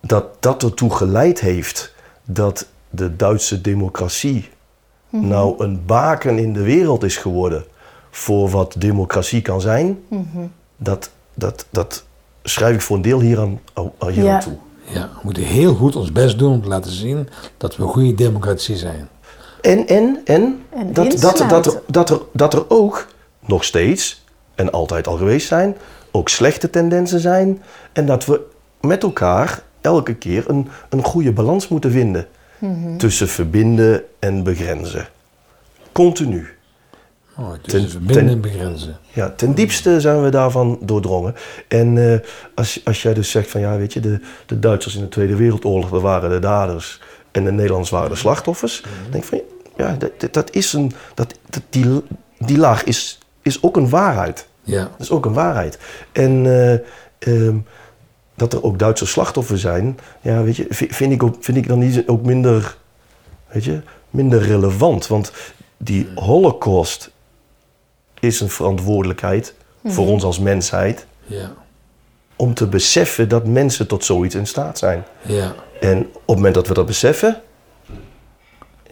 [0.01, 1.93] Dat dat ertoe geleid heeft
[2.25, 4.49] dat de Duitse democratie
[5.09, 7.65] nou een baken in de wereld is geworden
[8.11, 9.99] voor wat democratie kan zijn,
[10.77, 12.05] dat, dat, dat
[12.49, 14.33] schrijf ik voor een deel hier aan, aan hier Ja.
[14.33, 14.57] aan toe.
[14.89, 17.89] Ja, we moeten heel goed ons best doen om te laten zien dat we een
[17.89, 19.09] goede democratie zijn.
[19.61, 23.07] En, en, en, En dat, dat, dat, er, dat, er, dat er ook
[23.45, 24.23] nog steeds,
[24.55, 25.75] en altijd al geweest zijn,
[26.11, 27.61] ook slechte tendensen zijn.
[27.93, 28.41] En dat we
[28.81, 32.27] met elkaar elke keer een, een goede balans moeten vinden.
[32.97, 35.07] Tussen verbinden en begrenzen.
[35.91, 36.47] Continu.
[37.39, 38.97] Oh, dus Ten- verbinden ten- en begrenzen.
[39.13, 41.35] Ja, ten diepste zijn we daarvan doordrongen.
[41.67, 42.19] En eh,
[42.55, 45.35] als, als jij dus zegt van ja, weet je, de, de Duitsers in de Tweede
[45.35, 48.81] Wereldoorlog, dat waren de daders en de Nederlanders waren de slachtoffers.
[48.81, 49.41] Dan denk ik van
[49.77, 52.01] ja, dat, dat- is een, dat, dat, die,
[52.39, 54.47] die laag is, is ook een waarheid.
[54.63, 54.81] Ja.
[54.81, 55.77] Dat is ook een waarheid.
[56.11, 56.73] En eh,
[57.47, 57.55] ehm,
[58.35, 61.67] dat er ook Duitse slachtoffers zijn, ja, weet je, vi- vind ik, ook, vind ik
[61.67, 62.77] dan niet ook minder,
[63.47, 65.07] weet je, minder relevant.
[65.07, 65.31] Want
[65.77, 67.11] die holocaust
[68.19, 69.53] is een verantwoordelijkheid
[69.85, 71.53] voor ons als mensheid Ja.
[72.35, 75.03] om te beseffen dat mensen tot zoiets in staat zijn.
[75.21, 75.53] Ja.
[75.79, 77.41] En op het moment dat we dat beseffen,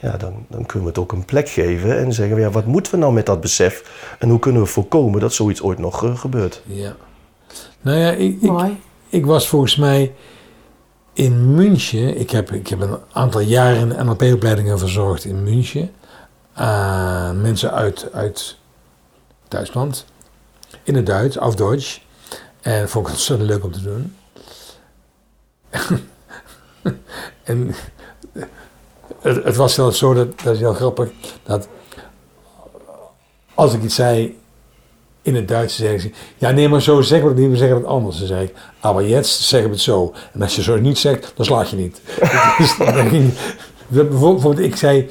[0.02, 2.66] ja, dan, dan kunnen we het ook een plek geven en zeggen: we, ja, wat
[2.66, 3.84] moeten we nou met dat besef
[4.20, 6.62] en hoe kunnen we voorkomen dat zoiets ooit nog eh, gebeurt?
[6.66, 6.96] Ja.
[7.82, 8.52] Nou ja, ik, ik,
[9.10, 10.14] ik was volgens mij
[11.14, 12.20] in München.
[12.20, 15.92] Ik heb, ik heb een aantal jaren NLP-opleidingen verzorgd in München.
[16.54, 18.58] Aan mensen uit, uit
[19.48, 20.06] Duitsland.
[20.84, 22.00] In het Duits, auf Deutsch.
[22.62, 24.16] En vond ik ontzettend leuk om te doen.
[27.44, 27.76] en
[29.22, 31.10] het, het was zelfs zo, dat, dat is heel grappig,
[31.44, 31.68] dat
[33.54, 34.40] als ik iets zei
[35.22, 37.78] in het Duits, zeggen ze, ja nee, maar zo zeggen we het niet, we zeggen
[37.78, 38.18] het anders.
[38.18, 40.14] Dan zei ik, aber jetzt zeggen we het zo.
[40.34, 42.02] En als je zo niet zegt, dan slaat je niet.
[42.58, 43.10] dus dan
[43.88, 45.08] bijvoorbeeld, ik zei,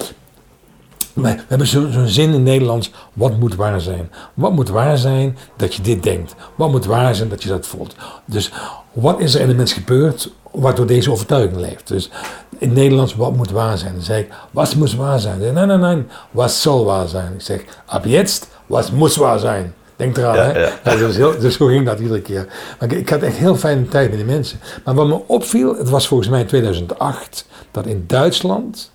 [1.14, 4.10] we hebben zo- zo'n zin in Nederlands, wat moet waar zijn?
[4.34, 6.34] Wat moet waar zijn dat je dit denkt?
[6.54, 7.94] Wat moet waar zijn dat je dat voelt?
[8.24, 8.50] Dus
[8.92, 11.88] wat is er in de mens gebeurd waardoor deze overtuiging leeft?
[11.88, 12.10] Dus
[12.58, 13.92] in het Nederlands, wat moet waar zijn?
[13.92, 15.38] Dan zei ik, wat moet waar zijn?
[15.38, 17.32] Nee, nee, nee, nee, wat zal waar zijn?
[17.34, 19.74] Ik zeg, ab jetzt, wat moet waar zijn?
[19.96, 20.58] Denk eraan, Ja, hè?
[20.60, 20.68] ja.
[20.84, 22.46] Ja, dus, heel, dus zo ging dat iedere keer.
[22.80, 24.58] Maar ik, ik had echt heel fijne tijd met die mensen.
[24.84, 28.90] Maar wat me opviel, het was volgens mij in 2008, dat in Duitsland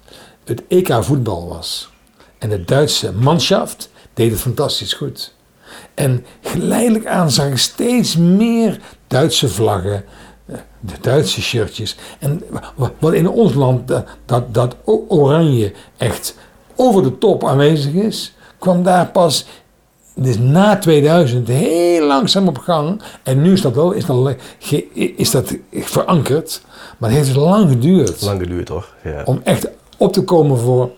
[0.45, 1.89] het EK voetbal was.
[2.39, 5.33] En de Duitse manschaft deed het fantastisch goed.
[5.93, 10.03] En geleidelijk aan zag ik steeds meer Duitse vlaggen,
[10.45, 11.95] eh, de Duitse shirtjes.
[12.19, 12.41] En
[12.75, 16.35] wa- wat in ons land dat, dat, dat oranje echt
[16.75, 19.45] over de top aanwezig is, kwam daar pas
[20.15, 23.01] dus na 2000 heel langzaam op gang.
[23.23, 24.35] En nu is dat wel is dat,
[24.93, 26.61] is dat verankerd.
[26.97, 28.93] Maar het heeft dus lang geduurd Lang geduurd hoor.
[29.03, 29.21] Ja.
[29.25, 30.91] om echt op te komen voor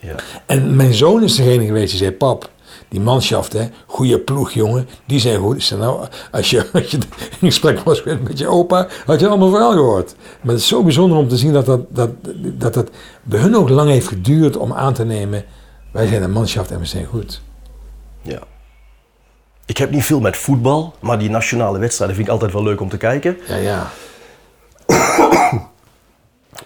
[0.00, 0.14] ja.
[0.46, 2.50] en mijn zoon is degene geweest die zei: Pap,
[2.88, 5.62] die manschaft, hè, goede ploeg, jongen, die zijn goed.
[5.62, 6.98] Zei: Nou, als je, als je
[7.40, 10.14] in gesprek was met je opa, had je allemaal verhaal gehoord.
[10.40, 12.10] Maar het is zo bijzonder om te zien dat dat, dat,
[12.58, 12.90] dat, dat
[13.22, 15.44] bij hun ook lang heeft geduurd om aan te nemen:
[15.92, 17.40] wij zijn een manschaft en we zijn goed.
[18.22, 18.40] Ja.
[19.66, 22.80] Ik heb niet veel met voetbal, maar die nationale wedstrijden vind ik altijd wel leuk
[22.80, 23.38] om te kijken.
[23.48, 23.90] Ja, ja.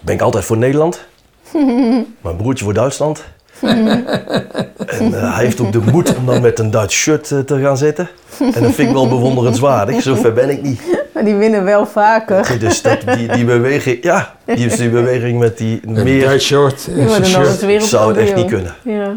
[0.01, 1.05] Ben ik altijd voor Nederland.
[2.21, 3.23] Mijn broertje voor Duitsland.
[3.61, 7.59] en eh, hij heeft ook de moed om dan met een Duits shirt eh, te
[7.59, 8.09] gaan zitten.
[8.39, 10.01] En dat vind ik wel bewonderenswaardig.
[10.01, 10.81] Zover ben ik niet.
[11.13, 12.59] Maar die winnen wel vaker.
[12.59, 17.25] Dus dat, die, die beweging, ja, die, die beweging met die Een meer Duits een
[17.25, 18.73] shirt, zou het echt niet kunnen.
[18.81, 19.13] Ja.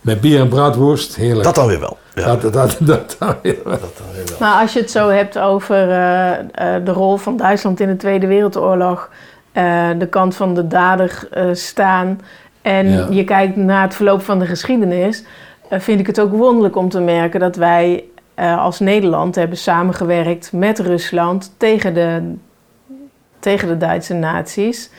[0.00, 1.44] met bier en braadworst, heerlijk.
[1.44, 1.96] Dat dan weer wel.
[2.14, 3.18] Ja, dat, dat, dat, dat, dat-
[3.64, 4.36] dat dan weer wel.
[4.38, 7.96] Maar als je het zo hebt over eh, eh, de rol van Duitsland in de
[7.96, 9.10] Tweede Wereldoorlog,
[9.52, 12.20] eh, de kant van de dader eh, staan
[12.62, 13.06] en Ja.
[13.10, 15.24] je kijkt naar het verloop van de geschiedenis,
[15.68, 18.04] eh, vind ik het ook wonderlijk om te merken dat wij
[18.58, 22.34] als Nederland hebben samengewerkt met Rusland tegen de,
[23.38, 24.90] tegen de Duitse naties.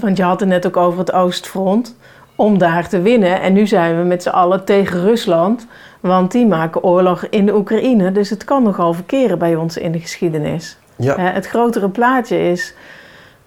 [0.00, 1.96] Want je had het net ook over het Oostfront.
[2.36, 3.40] Om daar te winnen.
[3.40, 5.66] En nu zijn we met z'n allen tegen Rusland.
[6.00, 8.12] Want die maken oorlog in de Oekraïne.
[8.12, 10.78] Dus het kan nogal verkeren bij ons in de geschiedenis.
[10.96, 12.74] Ja, het grotere plaatje is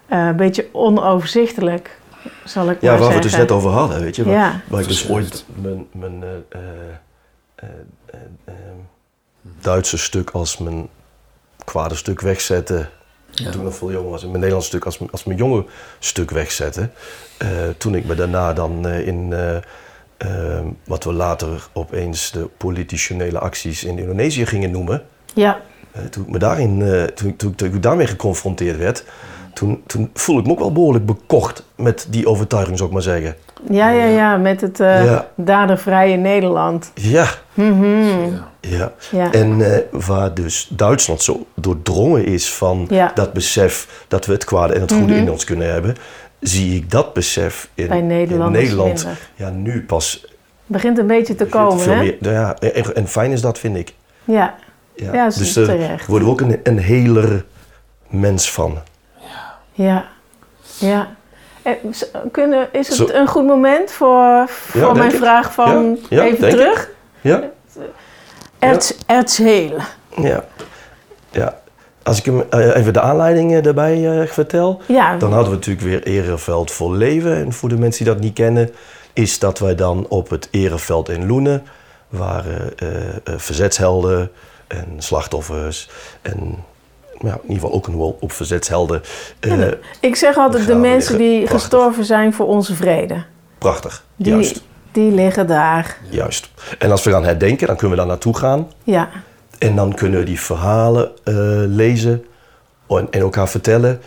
[0.08, 1.98] eh, een beetje onoverzichtelijk,
[2.44, 3.22] zal ik ja maar waar we het zeggen.
[3.22, 4.24] dus net over hadden, weet je.
[4.24, 4.60] Waar, Ja.
[4.68, 6.58] waar ik dus ooit mijn, mijn eh,
[7.54, 7.68] eh,
[9.60, 10.88] Duitse stuk als mijn
[11.64, 12.86] kwade stuk wegzette.
[13.30, 13.50] Ja.
[13.50, 14.20] Toen ik nog veel jonger was.
[14.20, 15.64] En mijn Nederlands stuk als, mijn- als mijn jonge
[15.98, 16.88] stuk wegzette.
[17.38, 19.34] Eh, toen ik me daarna dan eh, in
[20.84, 25.02] wat we later opeens de polititionele acties in Indonesië gingen noemen.
[25.34, 25.60] Ja,
[26.10, 29.04] toen ik me daarin, eh, toen, toen, toen ik daarmee geconfronteerd werd,
[29.56, 33.04] toen, toen voelde ik me ook wel behoorlijk bekocht met die overtuiging, zou ik maar
[33.04, 33.36] zeggen.
[33.70, 35.26] ja, ja, ja met het eh Ja.
[35.34, 36.90] dadervrije Nederland.
[36.94, 37.84] Ja, Mhm.
[38.24, 38.48] Ja.
[38.60, 38.92] ja.
[39.10, 39.32] Ja.
[39.32, 44.74] En eh, waar dus Duitsland zo doordrongen is van dat besef dat we het kwade
[44.74, 45.22] en het goede Mhm.
[45.22, 45.94] in ons kunnen hebben,
[46.40, 49.18] zie ik dat besef in, in Nederland minder.
[49.34, 50.26] ja, nu pas
[50.66, 51.98] begint een beetje te komen, veel hè?
[52.02, 52.16] meer.
[52.20, 53.94] Ja, en, en fijn is dat, vind ik.
[54.24, 54.54] Ja,
[54.94, 56.06] Ja, dus terecht.
[56.06, 57.44] worden we ook een, een heler
[58.08, 58.78] mens van.
[59.76, 60.04] Ja,
[60.78, 61.14] ja.
[61.62, 61.72] Eh,
[62.32, 66.48] Kunnen, is het Zo- een goed moment voor, voor mijn vraag van Ja, ja, even
[66.48, 66.54] ik.
[66.54, 66.90] terug?
[67.20, 67.42] Ja?
[68.58, 69.78] Erz, Erzheel.
[70.16, 70.44] Ja.
[71.30, 71.60] ja.
[72.02, 74.80] Als ik hem eh, even de aanleiding eh, daarbij eh, vertel.
[74.86, 77.36] Ja, Dan hadden we natuurlijk weer Ereveld voor Leven.
[77.36, 78.70] En voor de mensen die dat niet kennen,
[79.12, 81.66] is dat wij dan op het Ereveld in Loenen,
[82.08, 82.56] waar eh,
[82.88, 84.30] eh, eh, verzetshelden
[84.66, 85.88] en slachtoffers
[86.22, 86.64] en
[87.20, 89.02] in ieder geval ook een wel op verzetshelden.
[89.40, 91.18] eh, Ja, ik zeg altijd de mensen liggen.
[91.30, 91.60] die Prachtig.
[91.60, 93.24] gestorven zijn voor onze vrede.
[93.58, 95.96] prachtig, Die, juist, die liggen daar.
[96.10, 96.50] juist.
[96.78, 98.70] En als we gaan herdenken, dan kunnen we daar naartoe gaan.
[98.84, 99.08] Ja,
[99.58, 101.34] En dan kunnen we die verhalen eh,
[101.66, 102.24] lezen
[102.88, 104.00] en, en elkaar vertellen.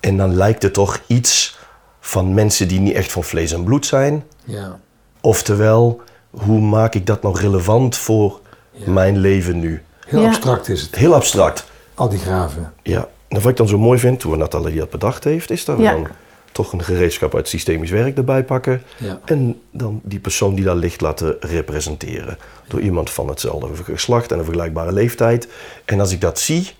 [0.00, 1.58] En dan lijkt het toch iets
[2.00, 4.24] van mensen die niet echt van vlees en bloed zijn.
[4.44, 4.78] Ja.
[5.20, 8.40] Oftewel, hoe maak ik dat nou relevant voor
[8.84, 9.82] mijn leven nu?
[10.06, 10.26] Heel Ja.
[10.26, 10.94] abstract is het.
[10.94, 11.64] Heel abstract.
[12.00, 12.72] Al die graven.
[12.82, 15.76] Ja, en wat ik dan zo mooi vind, hoe Nathalie dat bedacht heeft, is dat
[15.76, 15.92] we Ja.
[15.92, 16.06] dan
[16.52, 18.82] toch een gereedschap uit systemisch werk erbij pakken.
[18.96, 19.20] Ja.
[19.24, 22.38] En dan die persoon die daar ligt laten representeren.
[22.68, 25.48] Door iemand van hetzelfde geslacht en een vergelijkbare leeftijd.
[25.84, 26.70] En als ik dat zie,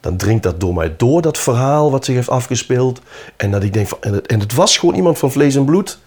[0.00, 3.00] dan dringt dat door mij door, dat verhaal wat zich heeft afgespeeld.
[3.36, 5.64] En dat ik denk van, en het, en het was gewoon iemand van vlees en
[5.64, 5.98] bloed.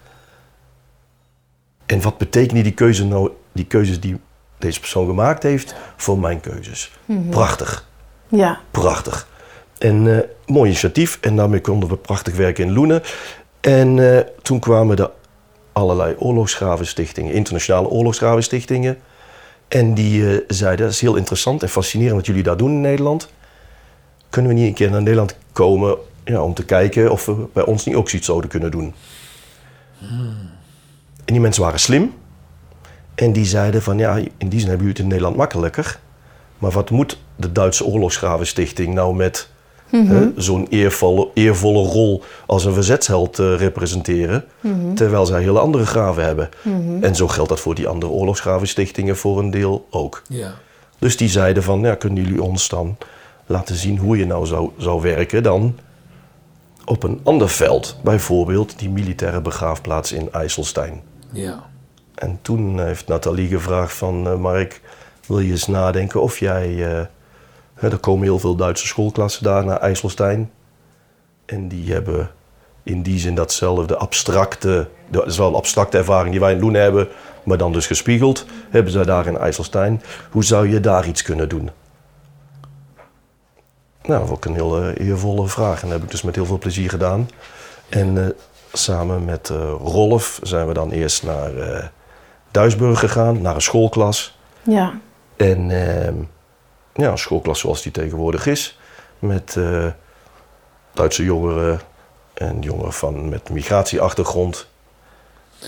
[1.85, 4.19] En wat betekenen die, keuze nou, die keuzes die
[4.57, 6.91] deze persoon gemaakt heeft voor mijn keuzes?
[7.29, 7.86] Prachtig.
[8.27, 8.59] Ja.
[8.71, 9.27] Prachtig.
[9.77, 11.17] En eh, mooi initiatief.
[11.21, 13.01] En daarmee konden we prachtig werken in Loenen.
[13.61, 15.09] En eh, toen kwamen er
[15.71, 18.97] allerlei oorlogsgravenstichtingen, internationale oorlogsgravenstichtingen.
[19.67, 22.81] En die eh, zeiden, dat is heel interessant en fascinerend wat jullie daar doen in
[22.81, 23.29] Nederland.
[24.29, 27.65] Kunnen we niet een keer naar Nederland komen ja, om te kijken of we bij
[27.65, 28.93] ons niet ook zoiets zouden kunnen doen?
[31.25, 32.13] En die mensen waren slim.
[33.15, 35.99] En die zeiden van, ja, in die zin hebben jullie het in Nederland makkelijker.
[36.57, 39.49] Maar wat moet de Duitse Oorlogsgravenstichting nou met
[39.89, 44.45] hè, zo'n eervolle, eervolle rol als een verzetsheld eh, representeren,
[44.95, 46.49] terwijl zij hele andere graven hebben?
[47.01, 50.21] En zo geldt dat voor die andere oorlogsgravenstichtingen voor een deel ook.
[50.29, 50.53] Ja.
[50.99, 52.97] Dus die zeiden van, ja, kunnen jullie ons dan
[53.45, 55.75] laten zien hoe je nou zou, zou werken dan
[56.85, 61.01] op een ander veld, bijvoorbeeld die militaire begraafplaats in IJsselstein.
[61.31, 61.63] Ja.
[62.15, 64.27] En toen heeft Nathalie gevraagd van...
[64.27, 64.81] eh, Mark,
[65.27, 66.97] wil je eens nadenken of jij...
[67.75, 70.51] eh, er komen heel veel Duitse schoolklassen daar naar IJsselstein.
[71.45, 72.31] En die hebben
[72.83, 74.89] in die zin datzelfde abstracte...
[75.09, 77.07] Dat is wel een abstracte ervaring die wij in Loenen hebben...
[77.43, 78.45] maar dan dus gespiegeld.
[78.69, 80.01] Hebben zij daar in IJsselstein.
[80.31, 81.69] Hoe zou je daar iets kunnen doen?
[84.03, 85.81] Nou, dat vond ik een heel eh, eervolle vraag.
[85.81, 87.29] En dat heb ik dus met heel veel plezier gedaan.
[87.89, 88.29] En eh,
[88.73, 91.85] samen met eh, Rolf zijn we dan eerst naar eh
[92.51, 94.37] Duisburg gegaan, naar een schoolklas.
[94.63, 94.99] Ja.
[95.37, 96.15] En ehm,
[96.93, 98.79] ja, een schoolklas zoals die tegenwoordig is.
[99.19, 99.87] Met eh,
[100.93, 101.79] Duitse jongeren
[102.33, 104.67] en jongeren van, met migratieachtergrond.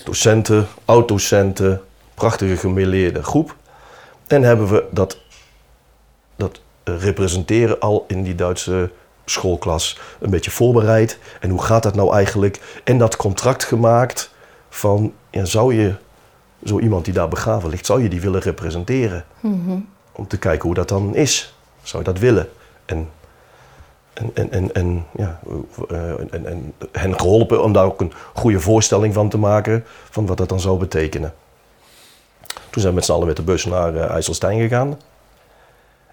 [0.04, 1.82] Docenten, oud-docenten,
[2.14, 3.56] prachtige gemêleerde groep.
[4.26, 5.18] En hebben we dat,
[6.36, 8.90] dat representeren al in die Duitse
[9.24, 11.18] schoolklas een beetje voorbereid.
[11.40, 12.80] En hoe gaat dat nou eigenlijk?
[12.84, 14.34] En dat contract gemaakt
[14.68, 15.94] van, ja, zou je
[16.64, 19.24] zo iemand die daar begraven ligt, zou je die willen representeren?
[20.12, 21.54] Om te kijken hoe dat dan is.
[21.82, 22.48] Zou je dat willen?
[22.84, 23.08] En,
[24.12, 25.40] en, en, en, en, ja,
[25.88, 30.26] eh, en, en hen geholpen om daar ook een goede voorstelling van te maken van
[30.26, 31.34] wat dat dan zou betekenen.
[32.46, 34.98] Toen zijn we met z'n allen met de bus naar eh, IJsselstein gegaan.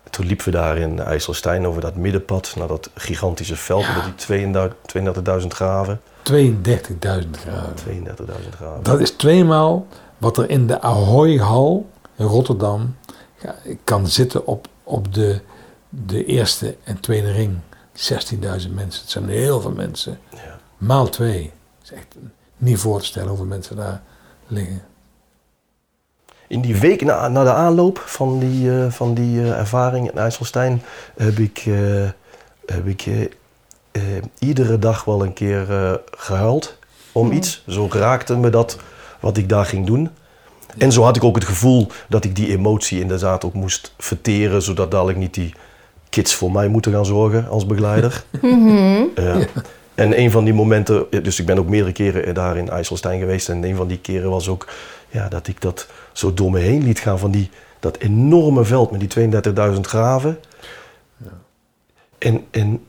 [0.10, 4.16] Toen liepen we daar in IJsselstein over dat middenpad naar dat gigantische veld met die
[4.16, 6.02] 32 32.000 graven.
[6.32, 7.74] 32.000 graven.
[7.88, 8.84] 32.000 graven.
[8.84, 12.96] Dat is tweemaal wat er in de Ahoy-hal in Rotterdam
[13.84, 15.40] kan zitten op, op de,
[15.90, 17.58] de eerste en tweede ring.
[17.96, 19.02] 16.000 mensen.
[19.02, 20.20] Het zijn heel veel mensen.
[20.30, 20.60] Ja.
[20.78, 21.52] Maal twee.
[21.80, 22.16] Het is echt
[22.58, 24.02] niet voor te stellen hoeveel mensen daar
[24.48, 24.82] liggen.
[26.48, 30.18] In die week na, na de aanloop van die, eh, van die eh, ervaring in
[30.18, 30.82] IJsselstein
[31.16, 32.10] heb ik, eh,
[32.66, 33.06] heb ik
[34.40, 36.78] iedere dag wel een keer eh, gehuild
[37.12, 37.64] om iets.
[37.68, 38.78] Zo raakte me dat
[39.20, 40.10] wat ik daar ging doen.
[40.78, 44.62] En zo had ik ook het gevoel dat ik die emotie inderdaad ook moest verteren,
[44.62, 45.54] zodat dadelijk niet die
[46.10, 48.24] kids voor mij moeten gaan zorgen als begeleider.
[49.16, 49.38] Ja.
[49.98, 53.50] En een van die momenten, dus ik ben ook meerdere keren daar in IJsselstein geweest.
[53.50, 54.68] En een van die keren was ook
[55.10, 57.50] ja, dat ik dat zo door me heen liet gaan van die,
[57.80, 59.30] dat enorme veld met die
[59.74, 60.40] 32.000 graven.
[62.18, 62.86] En, en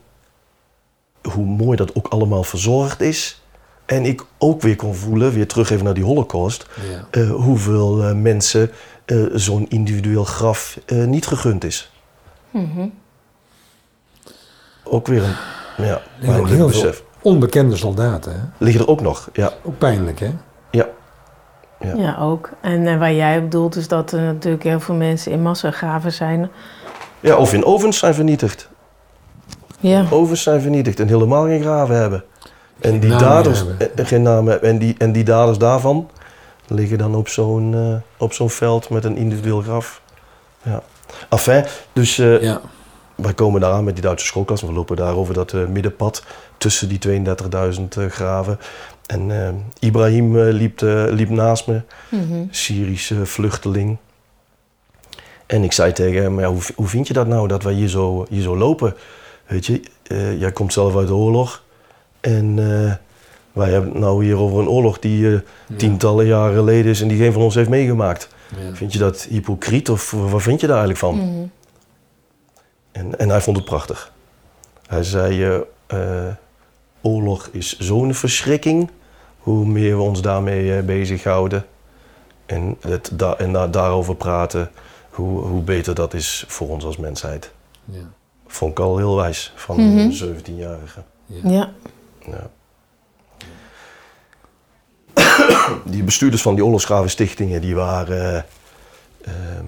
[1.21, 3.41] hoe mooi dat ook allemaal verzorgd is.
[3.89, 7.21] En ik ook weer kon voelen, weer terug even naar die holocaust, Ja.
[7.21, 8.71] eh, hoeveel eh, mensen
[9.05, 11.91] eh, zo'n individueel graf eh, niet gegund is.
[14.83, 15.35] Ook weer een
[15.77, 16.95] ja, liggen ook pijnlijk heel besef.
[16.95, 18.31] veel onbekende soldaten.
[18.31, 18.39] Hè?
[18.57, 19.51] Liggen er ook nog, ja.
[19.63, 20.31] Ook pijnlijk, hè?
[20.71, 20.85] ja.
[21.79, 22.17] Ja, Ja.
[22.19, 22.49] ook.
[22.61, 26.49] En waar jij op bedoelt is dat er natuurlijk heel veel mensen in massagraven zijn.
[27.19, 28.69] Ja, of in ovens zijn vernietigd.
[29.79, 30.05] Ja.
[30.11, 32.23] Ovens zijn vernietigd en helemaal geen graven hebben.
[32.81, 33.97] En die namen daders, hebben.
[33.97, 34.69] eh, geen namen hebben.
[34.69, 36.09] En die, en die daders daarvan
[36.67, 40.01] liggen dan op zo'n eh, op zo'n veld met een individueel graf.
[40.63, 40.81] Ja.
[41.29, 42.61] Enfin, dus eh, Ja.
[43.15, 44.61] wij komen daar aan met die Duitse schoolklas.
[44.61, 46.23] en We lopen daar over dat eh, middenpad
[46.57, 48.59] tussen die 32.000 eh, graven.
[49.05, 52.43] En eh, Ibrahim eh, liep, liep naast me, Mhm.
[52.49, 53.97] Syrische vluchteling.
[55.45, 57.87] En ik zei tegen hem, ja, hoe, hoe vind je dat nou, dat wij hier
[57.87, 58.95] zo, hier zo lopen?
[59.47, 61.63] Weet je, eh, jij komt zelf uit de oorlog.
[62.19, 62.93] En eh,
[63.51, 65.39] wij hebben het nou hier over een oorlog die eh,
[65.77, 68.27] tientallen jaren geleden is en die geen van ons heeft meegemaakt.
[68.57, 68.75] Ja.
[68.75, 71.49] Vind je dat hypocriet of wat vind je daar eigenlijk van?
[72.91, 74.11] En, en hij vond het prachtig.
[74.87, 76.25] Hij zei, eh,
[77.01, 78.89] oorlog is zo'n verschrikking.
[79.39, 81.65] Hoe meer we ons daarmee eh, bezighouden
[82.45, 84.71] en, het da en da- daarover praten,
[85.09, 87.51] hoe, hoe beter dat is voor ons als mensheid.
[87.85, 87.99] Ja.
[88.47, 89.97] Vond ik al heel wijs van Mhm.
[89.97, 90.99] een 17-jarige.
[91.25, 91.49] Ja.
[91.49, 91.69] Ja.
[95.85, 98.37] Die bestuurders van die oorlogsgravenstichtingen, die waren eh,
[99.21, 99.63] eh,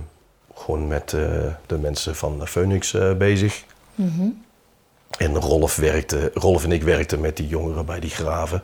[0.55, 1.22] gewoon met eh,
[1.66, 3.64] de mensen van Phoenix bezig.
[3.95, 4.28] Mhm.
[5.18, 8.64] En Rolf, werkte, Rolf en ik werkten met die jongeren bij die graven.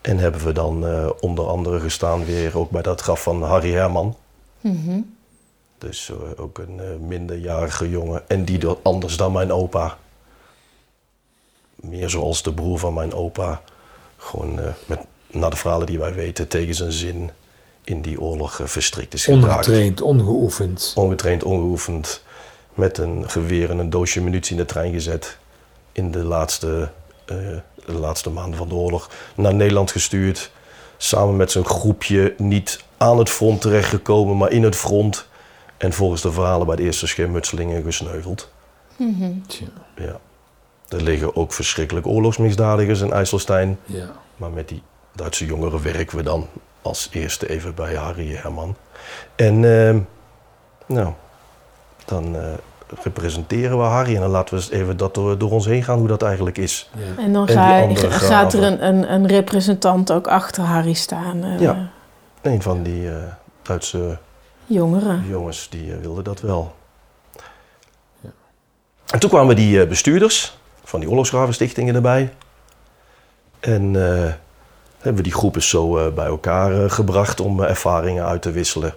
[0.00, 0.84] En hebben we dan
[1.20, 4.16] onder andere gestaan weer ook bij dat graf van Harry Herman.
[4.60, 5.00] Mhm.
[5.78, 8.28] Dus ook een minderjarige jongen.
[8.28, 9.98] En die anders dan mijn opa.
[11.76, 13.62] Meer zoals de broer van mijn opa.
[14.16, 14.98] Gewoon eh, met,
[15.30, 17.30] naar de verhalen die wij weten tegen zijn zin
[17.84, 19.44] in die oorlog eh, verstrikt is geraakt.
[19.44, 20.92] Ongetraind, ongeoefend.
[20.96, 22.22] Ongetraind, ongeoefend.
[22.74, 25.38] Met een geweer en een doosje munitie in de trein gezet.
[25.92, 26.90] In de laatste,
[27.24, 27.36] eh,
[27.86, 29.10] de laatste maanden van de oorlog.
[29.34, 30.50] Naar Nederland gestuurd.
[30.96, 35.26] Samen met zijn groepje niet aan het front terechtgekomen, maar in het front.
[35.76, 38.50] En volgens de verhalen bij de eerste schermutselingen gesneuveld.
[39.46, 39.66] Tja,
[39.96, 40.20] Ja.
[40.88, 43.78] Er liggen ook verschrikkelijke oorlogsmisdadigers in IJsselstein.
[43.84, 44.06] ja.
[44.36, 44.82] Maar met die
[45.14, 46.46] Duitse jongeren werken we dan
[46.82, 48.76] als eerste even bij Harry Herman.
[49.36, 49.98] En ehm,
[50.86, 51.12] nou,
[52.04, 52.42] dan eh,
[53.02, 55.98] representeren we Harry en dan laten we eens even dat door, door ons heen gaan
[55.98, 56.90] hoe dat eigenlijk is.
[56.96, 57.22] ja.
[57.22, 61.44] En dan En ga, gaat er een, een, een representant ook achter Harry staan.
[61.44, 61.90] eh, Ja.
[62.42, 63.16] Een van die eh,
[63.62, 64.18] Duitse
[64.66, 65.24] Jongeren.
[65.28, 66.74] jongens die wilde dat wel.
[68.20, 68.30] Ja.
[69.06, 72.32] En toen kwamen die bestuurders van die oorlogsgravenstichtingen erbij.
[73.60, 74.32] En eh,
[74.96, 78.94] hebben we die groepen zo eh, bij elkaar eh, gebracht om ervaringen uit te wisselen.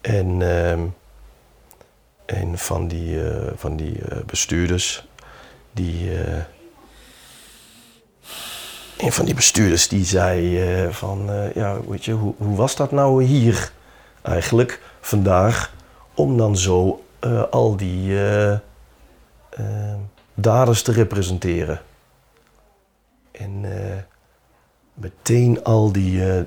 [0.00, 0.80] En ehm,
[2.26, 3.20] een van die,
[3.56, 5.08] van die bestuurders,
[5.72, 6.10] die.
[8.96, 13.24] een van die bestuurders die zei van, ja, weet je, hoe, hoe was dat nou
[13.24, 13.72] hier
[14.22, 15.72] eigenlijk vandaag
[16.14, 17.04] om dan zo
[17.50, 18.52] al die eh,
[19.50, 19.98] eh,
[20.36, 21.80] daders te representeren?
[23.30, 24.02] En eh,
[24.94, 26.46] meteen al die eh, eh,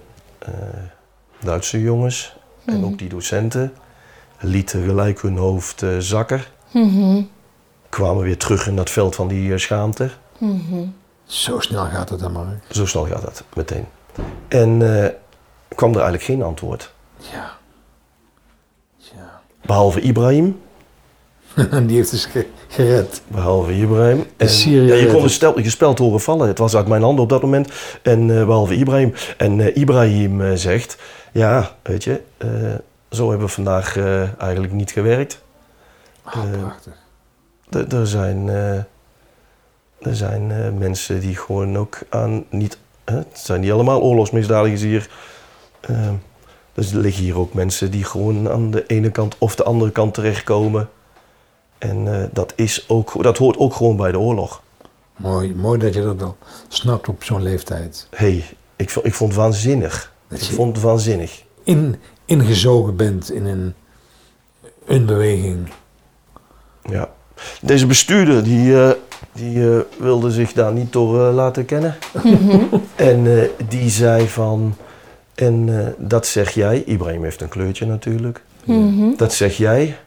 [1.40, 3.74] Duitse jongens en ook die docenten
[4.40, 6.42] lieten gelijk hun hoofd zakken.
[6.72, 7.22] Mhm.
[7.90, 10.10] Kwamen weer terug in dat veld van die schaamte.
[10.38, 10.86] Mhm.
[11.30, 12.60] Zo snel gaat het dan maar.
[12.70, 13.86] Zo snel gaat dat, meteen.
[14.48, 15.10] En eh,
[15.76, 16.94] kwam er eigenlijk geen antwoord.
[17.18, 17.58] Ja.
[18.98, 19.42] Ja.
[19.66, 20.62] Behalve Ibrahim.
[21.72, 23.22] En die heeft dus ge- gered.
[23.28, 24.26] Behalve Ibrahim.
[24.38, 25.24] En, Syrië ja, je kon het.
[25.24, 26.47] het stel, je speld horen vallen.
[26.47, 27.70] Het was uit mijn handen op dat moment.
[28.01, 29.14] En eh, behalve Ibrahim.
[29.38, 30.97] En eh, Ibrahim eh, zegt...
[31.32, 32.22] Ja, weet je...
[33.12, 33.97] zo hebben we vandaag
[34.38, 35.41] eigenlijk niet gewerkt.
[36.24, 36.93] Ah, Eh, prachtig.
[37.91, 38.47] Er- zijn,
[39.99, 42.78] er zijn mensen die gewoon ook aan niet.
[43.05, 45.10] Het zijn niet allemaal oorlogsmisdadigers hier.
[46.74, 49.91] Dus er liggen hier ook mensen die gewoon aan de ene kant of de andere
[49.91, 50.89] kant terechtkomen.
[51.80, 54.62] En eh, dat, is ook, dat hoort ook gewoon bij de oorlog.
[55.16, 58.08] Mooi, mooi dat je dat al snapt op zo'n leeftijd.
[58.10, 58.44] hey,
[58.76, 60.14] ik, ik vond het waanzinnig.
[60.28, 61.44] Dat Ik vond het waanzinnig.
[61.64, 63.74] In, ingezogen bent in een,
[64.86, 65.70] een beweging.
[66.90, 67.10] Ja.
[67.62, 68.92] Deze bestuurder die, eh,
[69.34, 71.96] die eh, wilde zich daar niet door laten kennen.
[72.96, 74.76] en eh, die zei van,
[75.36, 79.16] en eh, dat zeg jij, Ibrahim heeft een kleurtje natuurlijk, Mhm.
[79.18, 79.98] dat zeg jij,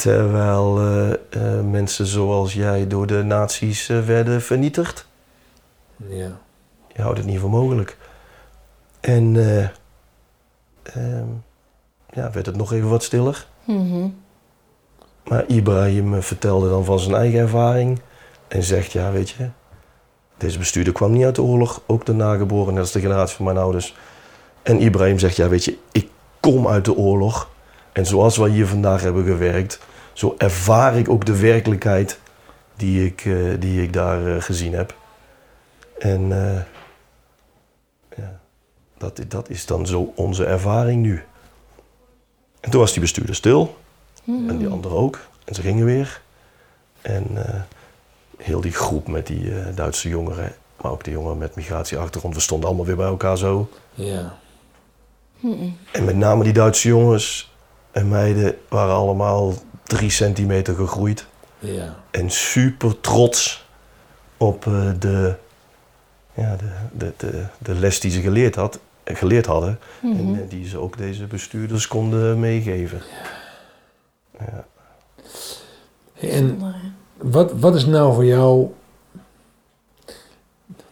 [0.00, 5.06] terwijl eh, eh, mensen zoals jij door de nazi's eh, werden vernietigd.
[6.08, 6.40] Ja.
[6.94, 7.96] Je houdt het niet voor mogelijk.
[9.00, 9.62] En eh,
[10.82, 11.26] ehm,
[12.10, 13.46] ja, werd het nog even wat stiller.
[13.64, 14.08] Mhm.
[15.24, 18.00] Maar Ibrahim vertelde dan van zijn eigen ervaring
[18.48, 19.48] en zegt, ja weet je,
[20.36, 23.44] deze bestuurder kwam niet uit de oorlog, ook de nageboren, net als de generatie van
[23.44, 23.96] mijn ouders.
[24.62, 26.08] En Ibrahim zegt, ja weet je, ik
[26.40, 27.49] kom uit de oorlog
[27.92, 29.80] en zoals wij hier vandaag hebben gewerkt,
[30.12, 32.18] zo ervaar ik ook de werkelijkheid
[32.76, 34.94] die ik, eh, die ik daar eh, gezien heb.
[35.98, 36.60] En eh,
[38.16, 38.40] ja,
[38.98, 41.24] dat, dat is dan zo onze ervaring nu.
[42.60, 43.78] En toen was die bestuurder stil.
[44.26, 45.18] En die anderen ook.
[45.44, 46.20] En ze gingen weer.
[47.00, 47.60] En eh,
[48.36, 52.40] heel die groep met die eh, Duitse jongeren, maar ook de jongeren met migratieachtergrond, we
[52.40, 53.68] stonden allemaal weer bij elkaar zo.
[53.94, 54.38] Ja.
[55.92, 57.49] En met name die Duitse jongens
[57.90, 61.26] en meiden waren allemaal drie centimeter gegroeid.
[61.58, 61.96] Ja.
[62.10, 63.66] En super trots
[64.36, 65.34] op eh, de,
[66.34, 69.78] ja, de, de, de, de les die ze geleerd, had, geleerd hadden.
[70.02, 73.02] En eh, die ze ook deze bestuurders konden meegeven.
[74.38, 74.64] Ja.
[76.20, 76.74] En
[77.16, 78.74] wat, wat is nou voor jou...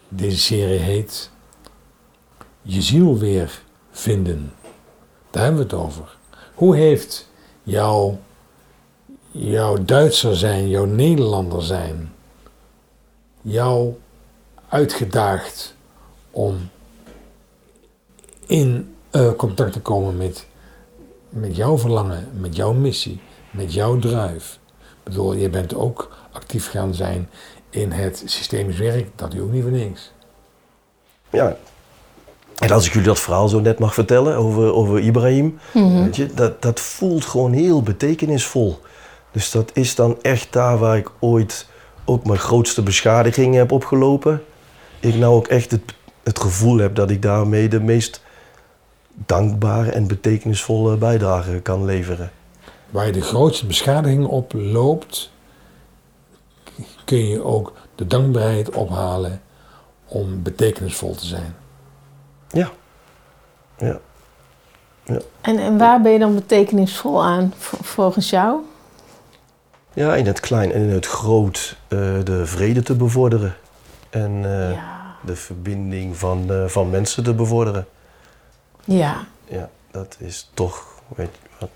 [0.09, 1.30] Deze serie heet...
[2.62, 4.53] Je ziel weer vinden.
[5.30, 6.17] Daar hebben we het over.
[6.59, 7.28] Hoe heeft
[7.62, 8.18] jouw,
[9.30, 12.12] jouw Duitser zijn, jouw Nederlander zijn...
[13.42, 13.94] jou
[14.68, 15.74] uitgedaagd
[16.30, 16.70] om
[18.46, 20.46] in eh, contact te komen met,
[21.28, 24.56] met jouw verlangen, met jouw missie, met jouw drive.
[24.78, 27.28] Ik bedoel, je bent ook actief gaan zijn
[27.70, 30.12] in het systemisch werk, dat doe je ook niet voor niks.
[31.30, 31.56] Ja.
[32.59, 36.34] En als ik jullie dat verhaal zo net mag vertellen over, over Ibrahim, weet je,
[36.34, 38.78] dat, dat voelt gewoon heel betekenisvol.
[39.32, 41.68] Dus dat is dan echt daar waar ik ooit
[42.04, 44.42] ook mijn grootste beschadigingen heb opgelopen.
[45.00, 48.22] Ik nou ook echt het, het gevoel heb dat ik daarmee de meest
[49.26, 52.30] dankbare en betekenisvolle bijdrage kan leveren.
[52.90, 55.30] Waar je de grootste beschadiging op loopt,
[57.04, 59.40] kun je ook de dankbaarheid ophalen
[60.06, 61.54] om betekenisvol te zijn.
[62.51, 62.70] Ja.
[63.78, 63.99] Ja.
[65.40, 68.61] En, en waar ben je dan betekenisvol aan volgens jou?
[69.92, 73.55] Ja, in het klein en in het groot eh, de vrede te bevorderen.
[74.11, 75.16] En eh, Ja.
[75.24, 77.86] de verbinding van, eh, van mensen te bevorderen.
[78.84, 79.16] Ja.
[79.49, 80.84] Ja, dat is toch,
[81.16, 81.68] weet je wat.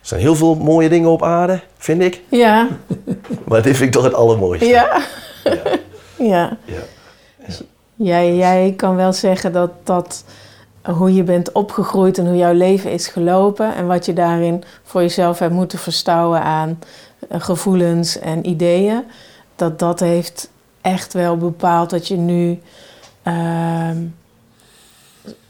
[0.00, 2.22] Er zijn heel veel mooie dingen op aarde, vind ik.
[2.28, 2.68] Ja.
[3.48, 4.66] Maar dit vind ik toch het allermooiste.
[4.66, 5.02] Ja.
[5.44, 5.62] Ja.
[6.18, 6.56] Ja.
[6.64, 6.80] ja.
[7.96, 10.24] Jij, jij kan wel zeggen dat, dat
[10.82, 15.00] hoe je bent opgegroeid en hoe jouw leven is gelopen en wat je daarin voor
[15.00, 16.78] jezelf hebt moeten verstouwen aan
[17.28, 19.04] eh, gevoelens en ideeën,
[19.56, 22.60] dat dat heeft echt wel bepaald dat je nu
[23.22, 23.98] ehm,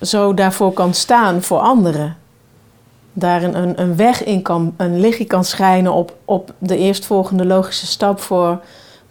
[0.00, 2.16] zo daarvoor kan staan voor anderen.
[3.12, 7.44] Daar een, een, een weg in kan, een lichtje kan schijnen op, op de eerstvolgende
[7.44, 8.60] logische stap voor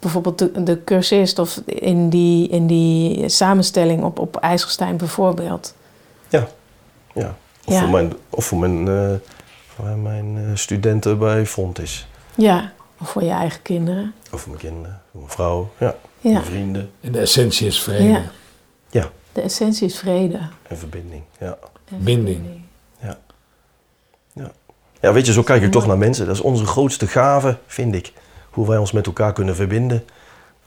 [0.04, 5.74] bijvoorbeeld de, de cursist of in die, in die samenstelling op, op IJsselstein bijvoorbeeld.
[6.30, 6.48] ja.
[7.14, 7.36] ja.
[7.66, 7.80] Of Ja.
[7.80, 9.14] voor mijn, of voor mijn, eh,
[9.68, 12.08] voor mijn eh, studenten bij Frontis.
[12.36, 14.14] Ja, of voor je eigen kinderen.
[14.32, 15.96] Of voor mijn kinderen, voor mijn vrouw, ja.
[16.20, 16.92] Ja, Mijn vrienden.
[17.02, 18.22] En de essentie is vrede, Ja.
[18.90, 20.40] Ja, de essentie is vrede.
[20.68, 21.58] en verbinding, ja.
[21.90, 22.36] en Binding.
[22.38, 22.62] verbinding.
[25.02, 26.26] Ja, weet je, zo kijk ik toch naar mensen.
[26.26, 28.14] Dat is onze grootste gave, vind ik.
[28.54, 30.04] Hoe wij ons met elkaar kunnen verbinden.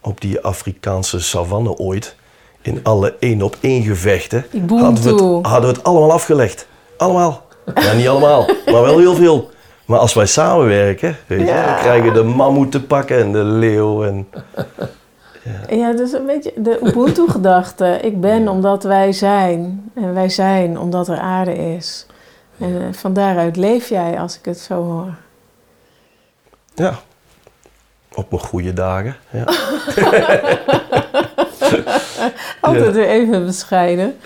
[0.00, 2.16] Op die Afrikaanse savanne ooit.
[2.62, 4.44] In alle één op één gevechten.
[4.68, 6.66] Hadden we, het, hadden we het allemaal afgelegd.
[6.96, 7.44] Allemaal.
[7.74, 9.50] Ja, niet allemaal, maar wel heel veel.
[9.84, 11.66] Maar als wij samenwerken, weet je, Ja.
[11.66, 14.04] dan krijgen we de mammoet te pakken en de leeuw.
[14.04, 14.28] En,
[15.70, 17.98] Ja, dus een beetje de Ubuntu-gedachte.
[18.02, 19.90] Ik ben omdat wij zijn.
[19.94, 22.06] En wij zijn omdat er aarde is.
[22.58, 25.14] En eh, van daaruit leef jij, als ik het zo hoor.
[26.74, 26.98] ja,
[28.16, 29.16] op mijn goede dagen.
[29.30, 29.44] Ja.
[32.60, 34.16] Altijd weer even bescheiden.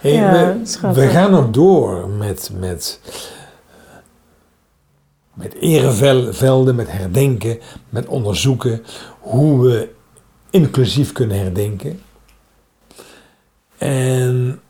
[0.00, 1.04] Hey, Ja, we, schattig.
[1.04, 3.00] we gaan nog door met, met,
[5.34, 7.58] met erevelden, met herdenken,
[7.88, 8.84] met onderzoeken
[9.20, 9.88] hoe we
[10.50, 12.00] inclusief kunnen herdenken.
[13.78, 14.60] En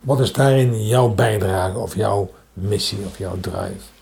[0.00, 3.92] wat is daarin jouw bijdrage of jouw missie of jouw drive?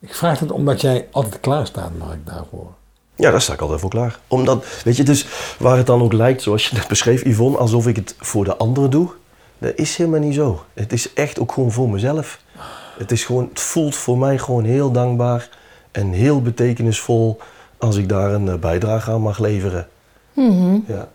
[0.00, 2.72] Ik vraag het omdat jij altijd klaar staat, Mark, daarvoor.
[3.14, 4.18] Ja, daar sta ik altijd voor klaar.
[4.28, 5.26] Omdat, weet je, dus
[5.58, 8.56] waar het dan ook lijkt, zoals je net beschreef, Yvonne, alsof ik het voor de
[8.56, 9.10] anderen doe.
[9.58, 10.64] Dat is helemaal niet zo.
[10.74, 12.40] Het is echt ook gewoon voor mezelf.
[12.98, 15.48] Het, is gewoon, het voelt voor mij gewoon heel dankbaar
[15.90, 17.40] en heel betekenisvol
[17.78, 19.88] als ik daar een eh, bijdrage aan mag leveren.
[20.32, 20.78] Mhm.
[20.86, 21.08] Ja.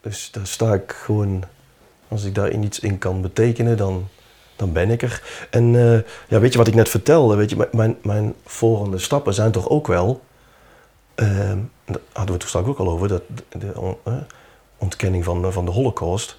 [0.00, 1.44] Dus daar sta ik gewoon,
[2.08, 4.08] als ik daarin iets in kan betekenen, dan,
[4.56, 5.22] dan ben ik er.
[5.50, 5.98] En eh,
[6.28, 7.36] ja, weet je wat ik net vertelde?
[7.36, 10.20] Weet je, mijn- mijn, mijn volgende stappen zijn toch ook wel.
[11.14, 13.22] ehm, daar hadden we het toen straks ook al over, dat
[13.58, 14.12] de, on- eh,
[14.78, 16.38] ontkenning van, van de Holocaust.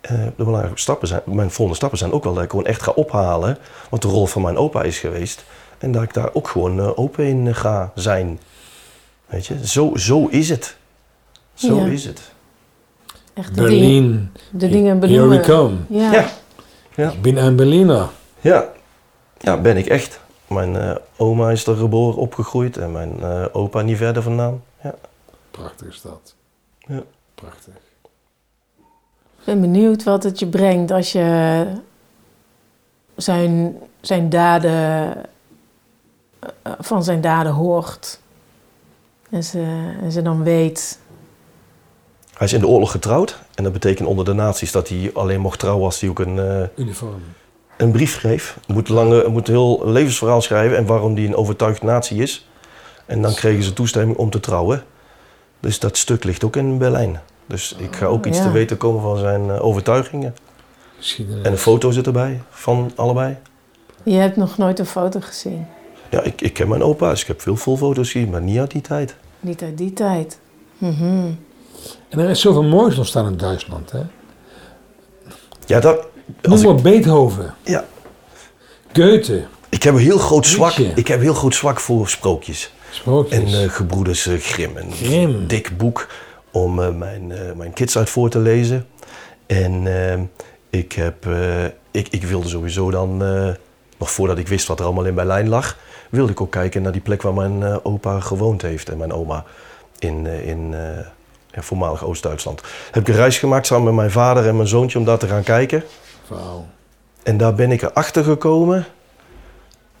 [0.00, 2.82] Eh, de belangrijke stappen zijn, mijn volgende stappen zijn ook wel dat ik gewoon echt
[2.82, 3.58] ga ophalen
[3.90, 5.44] wat de rol van mijn opa is geweest.
[5.78, 8.40] En dat ik daar ook gewoon eh, open in eh, ga zijn.
[9.26, 10.76] Weet je, zo, zo is het.
[11.54, 11.84] Zo Ja.
[11.86, 12.32] is het.
[13.34, 15.76] Echt de dingen, Berlin, de dingen here we come.
[15.88, 16.12] Ja.
[16.12, 16.28] Ja.
[16.94, 17.10] Ja.
[17.10, 18.08] Ik ben een Berliner.
[18.40, 18.68] Ja,
[19.38, 20.20] ja ben ik echt.
[20.48, 24.62] Mijn eh, oma is er geboren, opgegroeid en mijn eh, opa niet verder vandaan.
[24.82, 24.94] Ja.
[25.50, 26.34] Prachtige stad.
[26.78, 27.02] Ja.
[27.34, 27.74] Prachtig.
[29.38, 31.66] Ik ben benieuwd wat het je brengt als je
[33.16, 35.16] zijn, zijn daden,
[36.38, 38.20] eh, van zijn daden hoort.
[39.30, 40.98] En ze, en ze dan weet.
[42.44, 45.40] Hij is in de oorlog getrouwd en dat betekent onder de nazi's dat hij alleen
[45.40, 47.22] mocht trouwen als hij ook een, eh, Uniform.
[47.76, 48.58] een brief schreef.
[48.66, 52.48] Moet, lange, moet een heel levensverhaal schrijven en waarom die een overtuigd nazi is.
[53.06, 54.84] En dan kregen ze toestemming om te trouwen.
[55.60, 57.20] Dus dat stuk ligt ook in Berlijn.
[57.46, 58.44] Dus ik ga ook iets ja.
[58.44, 60.34] te weten komen van zijn eh, overtuigingen.
[60.96, 61.44] Geschiedenis.
[61.44, 63.36] En een foto zit erbij van allebei.
[64.02, 65.66] Je hebt nog nooit een foto gezien.
[66.10, 68.58] Ja, ik, ik ken mijn opa, dus ik heb veel vol foto's gezien, maar niet
[68.58, 69.14] uit die tijd.
[69.40, 70.38] Niet uit die tijd.
[70.78, 71.30] Mhm.
[72.08, 73.90] En er is zoveel moois ontstaan in Duitsland.
[73.90, 74.00] Hè?
[75.66, 76.06] Ja, dat,
[76.42, 77.84] Noem ik, maar Beethoven, ja,
[78.92, 82.72] Goethe, ik heb een heel groot zwak, ik heb heel groot zwak voor sprookjes.
[82.90, 83.38] sprookjes.
[83.38, 84.76] En eh, gebroeders eh, Grimm.
[85.02, 86.08] Een dik boek
[86.50, 88.86] om eh, mijn, mijn kids uit voor te lezen.
[89.46, 89.86] En
[90.70, 91.26] ik, heb,
[91.90, 93.16] ik, ik wilde sowieso dan,
[93.98, 95.78] nog voordat ik wist wat er allemaal in Berlijn lag,
[96.10, 99.44] wilde ik ook kijken naar die plek waar mijn opa gewoond heeft en mijn oma
[99.98, 100.74] in, in
[101.54, 102.62] ja, voormalig Oost-Duitsland.
[102.90, 105.26] Heb ik een reis gemaakt samen met mijn vader en mijn zoontje om daar te
[105.26, 105.84] gaan kijken.
[106.28, 106.66] Wauw.
[107.22, 108.86] En daar ben ik erachter gekomen.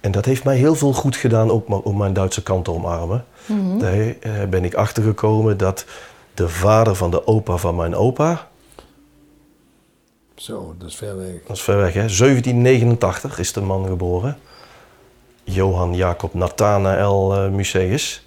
[0.00, 3.24] En dat heeft mij heel veel goed gedaan, ook om mijn Duitse kant te omarmen.
[3.78, 5.84] Daar eh, ben ik achter gekomen dat
[6.34, 8.48] de vader van de opa van mijn opa,
[10.34, 11.42] Zo, dat is ver weg.
[11.46, 14.38] dat is ver weg hè, 1789 is de man geboren.
[15.44, 18.26] Johan Jacob Nathanael eh, Museus.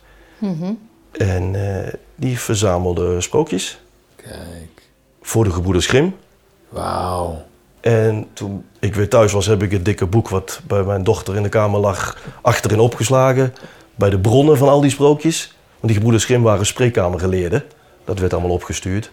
[1.17, 3.79] En eh, die verzamelde sprookjes
[4.15, 4.81] Kijk.
[5.21, 6.15] voor de gebroeders Grimm.
[6.69, 7.45] Wauw.
[7.79, 11.35] En toen ik weer thuis was, heb ik het dikke boek wat bij mijn dochter
[11.35, 13.53] in de kamer lag, achterin opgeslagen.
[13.95, 15.55] Bij de bronnen van al die sprookjes.
[15.69, 17.63] Want die gebroeders Grimm waren spreekkamergeleerden.
[18.05, 19.11] Dat werd allemaal opgestuurd.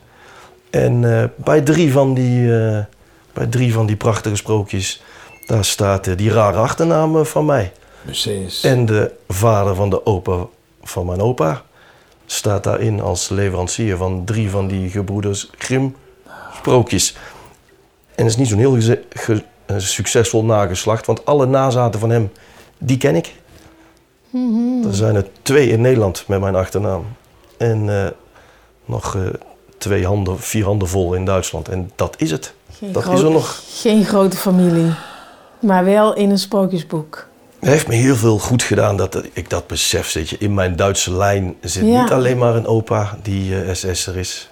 [0.70, 2.84] En eh, bij, drie van die, eh,
[3.32, 5.02] bij drie van die prachtige sprookjes,
[5.46, 7.72] daar staat die rare achternaam van mij.
[8.02, 8.64] Museus.
[8.64, 10.46] En de vader van de opa
[10.82, 11.62] van mijn opa
[12.26, 15.94] staat daarin als leverancier van drie van die gebroeders Grimm
[16.56, 17.16] sprookjes.
[18.14, 22.32] En is niet zo'n heel eh, succesvol nageslacht, want alle nazaten van hem,
[22.78, 23.34] die ken ik.
[24.84, 27.04] Er zijn er twee in Nederland met mijn achternaam.
[27.56, 28.10] En eh,
[28.84, 29.22] nog eh,
[29.78, 31.68] twee handen, vier handen vol in Duitsland.
[31.68, 32.54] En dat is het.
[32.70, 33.62] Geen, Dat is er nog.
[33.68, 34.92] geen grote familie.
[35.60, 37.26] Maar wel in een sprookjesboek.
[37.64, 40.08] Het heeft me heel veel goed gedaan dat ik dat besef.
[40.10, 40.36] Zit je.
[40.38, 42.02] In mijn Duitse lijn zit Ja.
[42.02, 44.48] niet alleen maar een opa die eh SS'er is,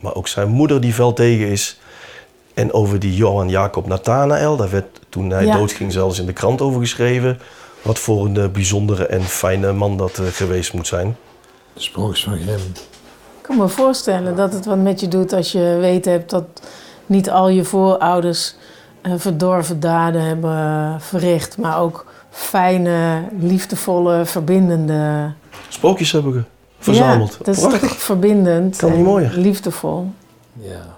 [0.00, 1.78] maar ook zijn moeder die veldtegen is.
[2.54, 5.56] En over die Johan Jacob Nathanael, daar werd toen hij Ja.
[5.56, 7.38] doodging zelfs in de krant over geschreven.
[7.82, 11.16] Wat voor een eh, bijzondere en fijne man dat eh, geweest moet zijn.
[11.72, 12.60] De sprookjes van Grimm.
[13.36, 16.44] Ik kan me voorstellen dat het wat met je doet als je weet hebt dat
[17.06, 18.54] niet al je voorouders
[19.02, 22.05] eh, verdorven daden hebben verricht, maar ook
[22.36, 25.32] fijne, liefdevolle, verbindende.
[25.68, 26.42] Sprookjes hebben we
[26.78, 27.30] verzameld.
[27.30, 27.80] Ja, dat is Prachtig.
[27.88, 29.32] toch verbindend Kan niet en mooier.
[29.36, 30.06] liefdevol.
[30.52, 30.94] Ja.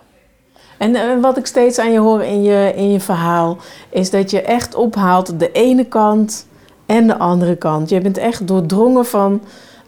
[0.79, 3.57] En eh, wat ik steeds aan je hoor in je, in je verhaal,
[3.91, 6.47] is dat je echt ophaalt de ene kant
[6.87, 7.89] en de andere kant.
[7.89, 9.41] Je bent echt doordrongen van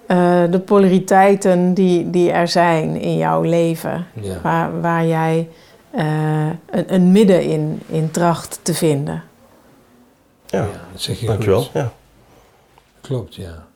[0.07, 0.17] eh,
[0.51, 4.07] de polariteiten die, die er zijn in jouw leven.
[4.21, 4.35] Ja.
[4.43, 5.49] Waar, waar jij
[5.91, 6.05] eh,
[6.71, 9.23] een, een midden in, in tracht te vinden.
[10.51, 11.63] Ja, dat zeg je dankjewel.
[11.63, 11.73] goed.
[11.73, 11.93] Ja.
[13.01, 13.67] Klopt, ja.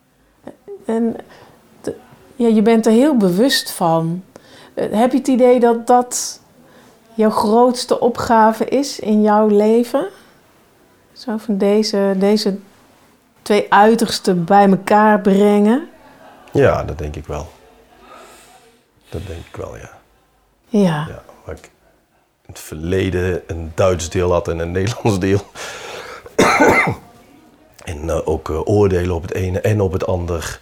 [0.85, 1.15] En
[2.35, 4.23] ja, je bent er heel bewust van.
[4.73, 6.39] Eh, heb je het idee dat dat
[7.13, 10.07] jouw grootste opgave is in jouw leven?
[11.13, 12.57] Zo van deze, deze
[13.41, 15.87] twee uitersten bij elkaar brengen?
[16.51, 17.47] ja, dat denk ik wel.
[19.09, 19.89] Dat denk ik wel, ja.
[20.67, 21.05] Ja.
[21.07, 21.63] Ja, waar ik
[22.45, 25.41] in het verleden een Duits deel had en een Nederlands deel.
[27.91, 30.59] en eh, ook eh, oordelen op het ene en op het ander.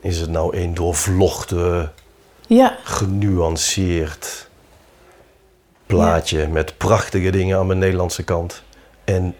[0.00, 1.92] Is het nou een doorvlochten,
[2.46, 4.48] Ja, genuanceerd
[5.86, 8.62] plaatje met prachtige dingen aan mijn Nederlandse kant.
[9.04, 9.34] En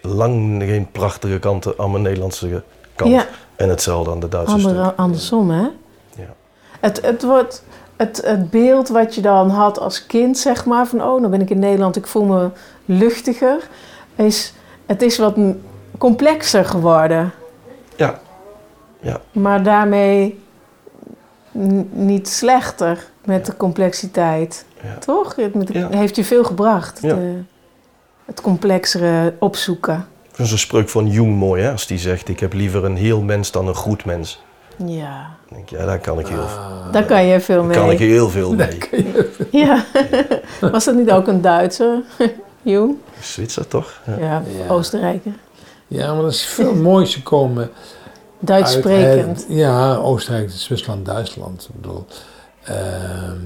[0.00, 2.62] lang geen prachtige kanten aan mijn Nederlandse
[2.94, 3.10] kant.
[3.10, 3.26] Ja.
[3.56, 4.98] En hetzelfde aan de Duitse andere, stuk.
[4.98, 5.62] andersom hè?
[6.16, 6.34] Ja.
[6.80, 7.64] Het, het, wordt,
[7.96, 11.40] het, het beeld wat je dan had als kind, zeg maar, van oh, nou ben
[11.40, 12.50] ik in Nederland, ik voel me
[12.84, 13.68] luchtiger,
[14.14, 14.52] is,
[14.90, 15.36] het is wat
[15.98, 17.32] complexer geworden.
[17.96, 18.20] ja.
[19.02, 19.20] Ja.
[19.32, 20.38] Maar daarmee
[21.90, 24.64] niet slechter met de complexiteit.
[24.82, 24.94] Ja.
[24.98, 25.36] Toch?
[25.36, 25.88] Het met- Ja.
[25.90, 26.98] heeft je veel gebracht.
[27.02, 27.14] Ja.
[27.14, 27.42] de-
[28.24, 30.06] het complexere opzoeken.
[30.36, 31.70] Dat is een spreuk van Jung mooi, hè?
[31.70, 34.42] als die zegt: Ik heb liever een heel mens dan een goed mens.
[34.86, 37.90] Ja, Dan denk ja, daar kan ik heel, Ah, daar kan je veel daar kan
[37.90, 38.08] ik mee.
[38.08, 38.78] heel veel mee.
[39.50, 39.84] Ja.
[40.72, 42.02] Was dat niet ook een Duitser?
[42.62, 42.96] Jong?
[43.20, 44.00] Zwitser toch?
[44.06, 44.16] Ja.
[44.18, 44.68] Ja, Ja.
[44.68, 45.32] Oostenrijker.
[45.86, 47.70] Ja, maar dat is veel moois gekomen.
[48.38, 49.36] Duits uit sprekend.
[49.40, 51.68] het- ja, Oostenrijk, Zwitserland, Duitsland.
[51.74, 52.06] Ik bedoel,
[52.62, 53.38] ehm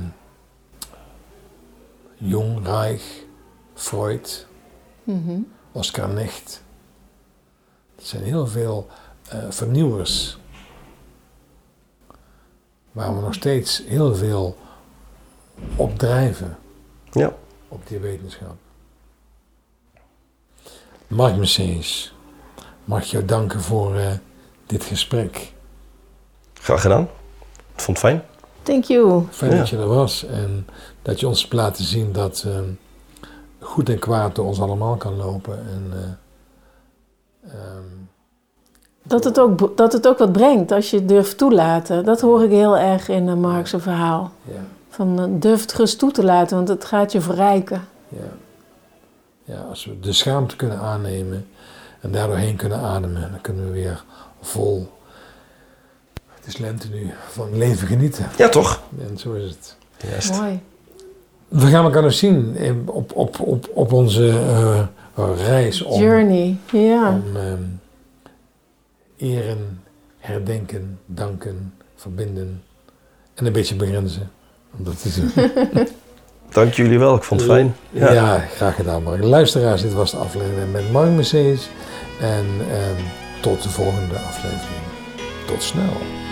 [2.16, 3.02] Jung, Reich,
[3.74, 4.46] Freud.
[5.04, 5.38] Mhm.
[5.72, 6.62] Oscar Necht.
[7.96, 8.86] Het zijn heel veel
[9.28, 10.38] eh, vernieuwers.
[12.92, 14.56] Waar we nog steeds heel veel
[15.76, 16.56] op drijven.
[17.12, 17.32] Ja.
[17.68, 18.54] Op die wetenschap.
[21.08, 22.14] Mark Mercedes,
[22.84, 24.06] mag ik jou danken voor eh,
[24.66, 25.52] dit gesprek.
[26.54, 27.02] Graag gedaan.
[27.74, 28.22] Ik vond het fijn.
[28.62, 29.22] Thank you.
[29.30, 29.56] Fijn Ja.
[29.58, 30.66] dat je er was en
[31.02, 32.64] dat je ons hebt laten zien dat ehm,
[33.60, 35.58] goed en kwaad door ons allemaal kan lopen.
[35.58, 37.82] En, eh, ehm,
[39.02, 42.04] Dat het, ook, dat het ook wat brengt als je het durft toelaten.
[42.04, 44.32] Dat hoor ik heel erg in uh, Mark's verhaal.
[44.42, 47.84] ja, Van uh, durf het gerust toe te laten, want het gaat je verrijken.
[48.08, 48.18] ja.
[49.44, 51.46] Ja, als we de schaamte kunnen aannemen
[52.00, 54.04] en daardoorheen kunnen ademen, dan kunnen we weer
[54.40, 54.92] vol.
[56.34, 58.28] Het is lente nu, van leven genieten.
[58.36, 58.82] Ja, toch?
[59.08, 59.76] En zo is het.
[60.10, 60.40] Juist.
[60.40, 60.60] Mooi.
[61.48, 67.08] We gaan elkaar nog zien op, op, op, op onze eh, reis om, Journey, ja.
[67.08, 67.62] om ehm,
[69.16, 69.82] eren,
[70.18, 72.62] herdenken, danken, verbinden
[73.34, 74.30] en een beetje begrenzen.
[74.78, 75.86] Om dat te doen.
[76.54, 77.16] Dank jullie wel.
[77.16, 77.76] Ik vond het fijn.
[77.90, 78.12] Ja.
[78.12, 78.38] Ja.
[78.38, 79.22] graag gedaan Mark.
[79.22, 81.68] Luisteraars, dit was de aflevering met Mark Mercedes.
[82.20, 83.02] En ehm,
[83.40, 84.82] tot de volgende aflevering.
[85.46, 86.23] Tot snel.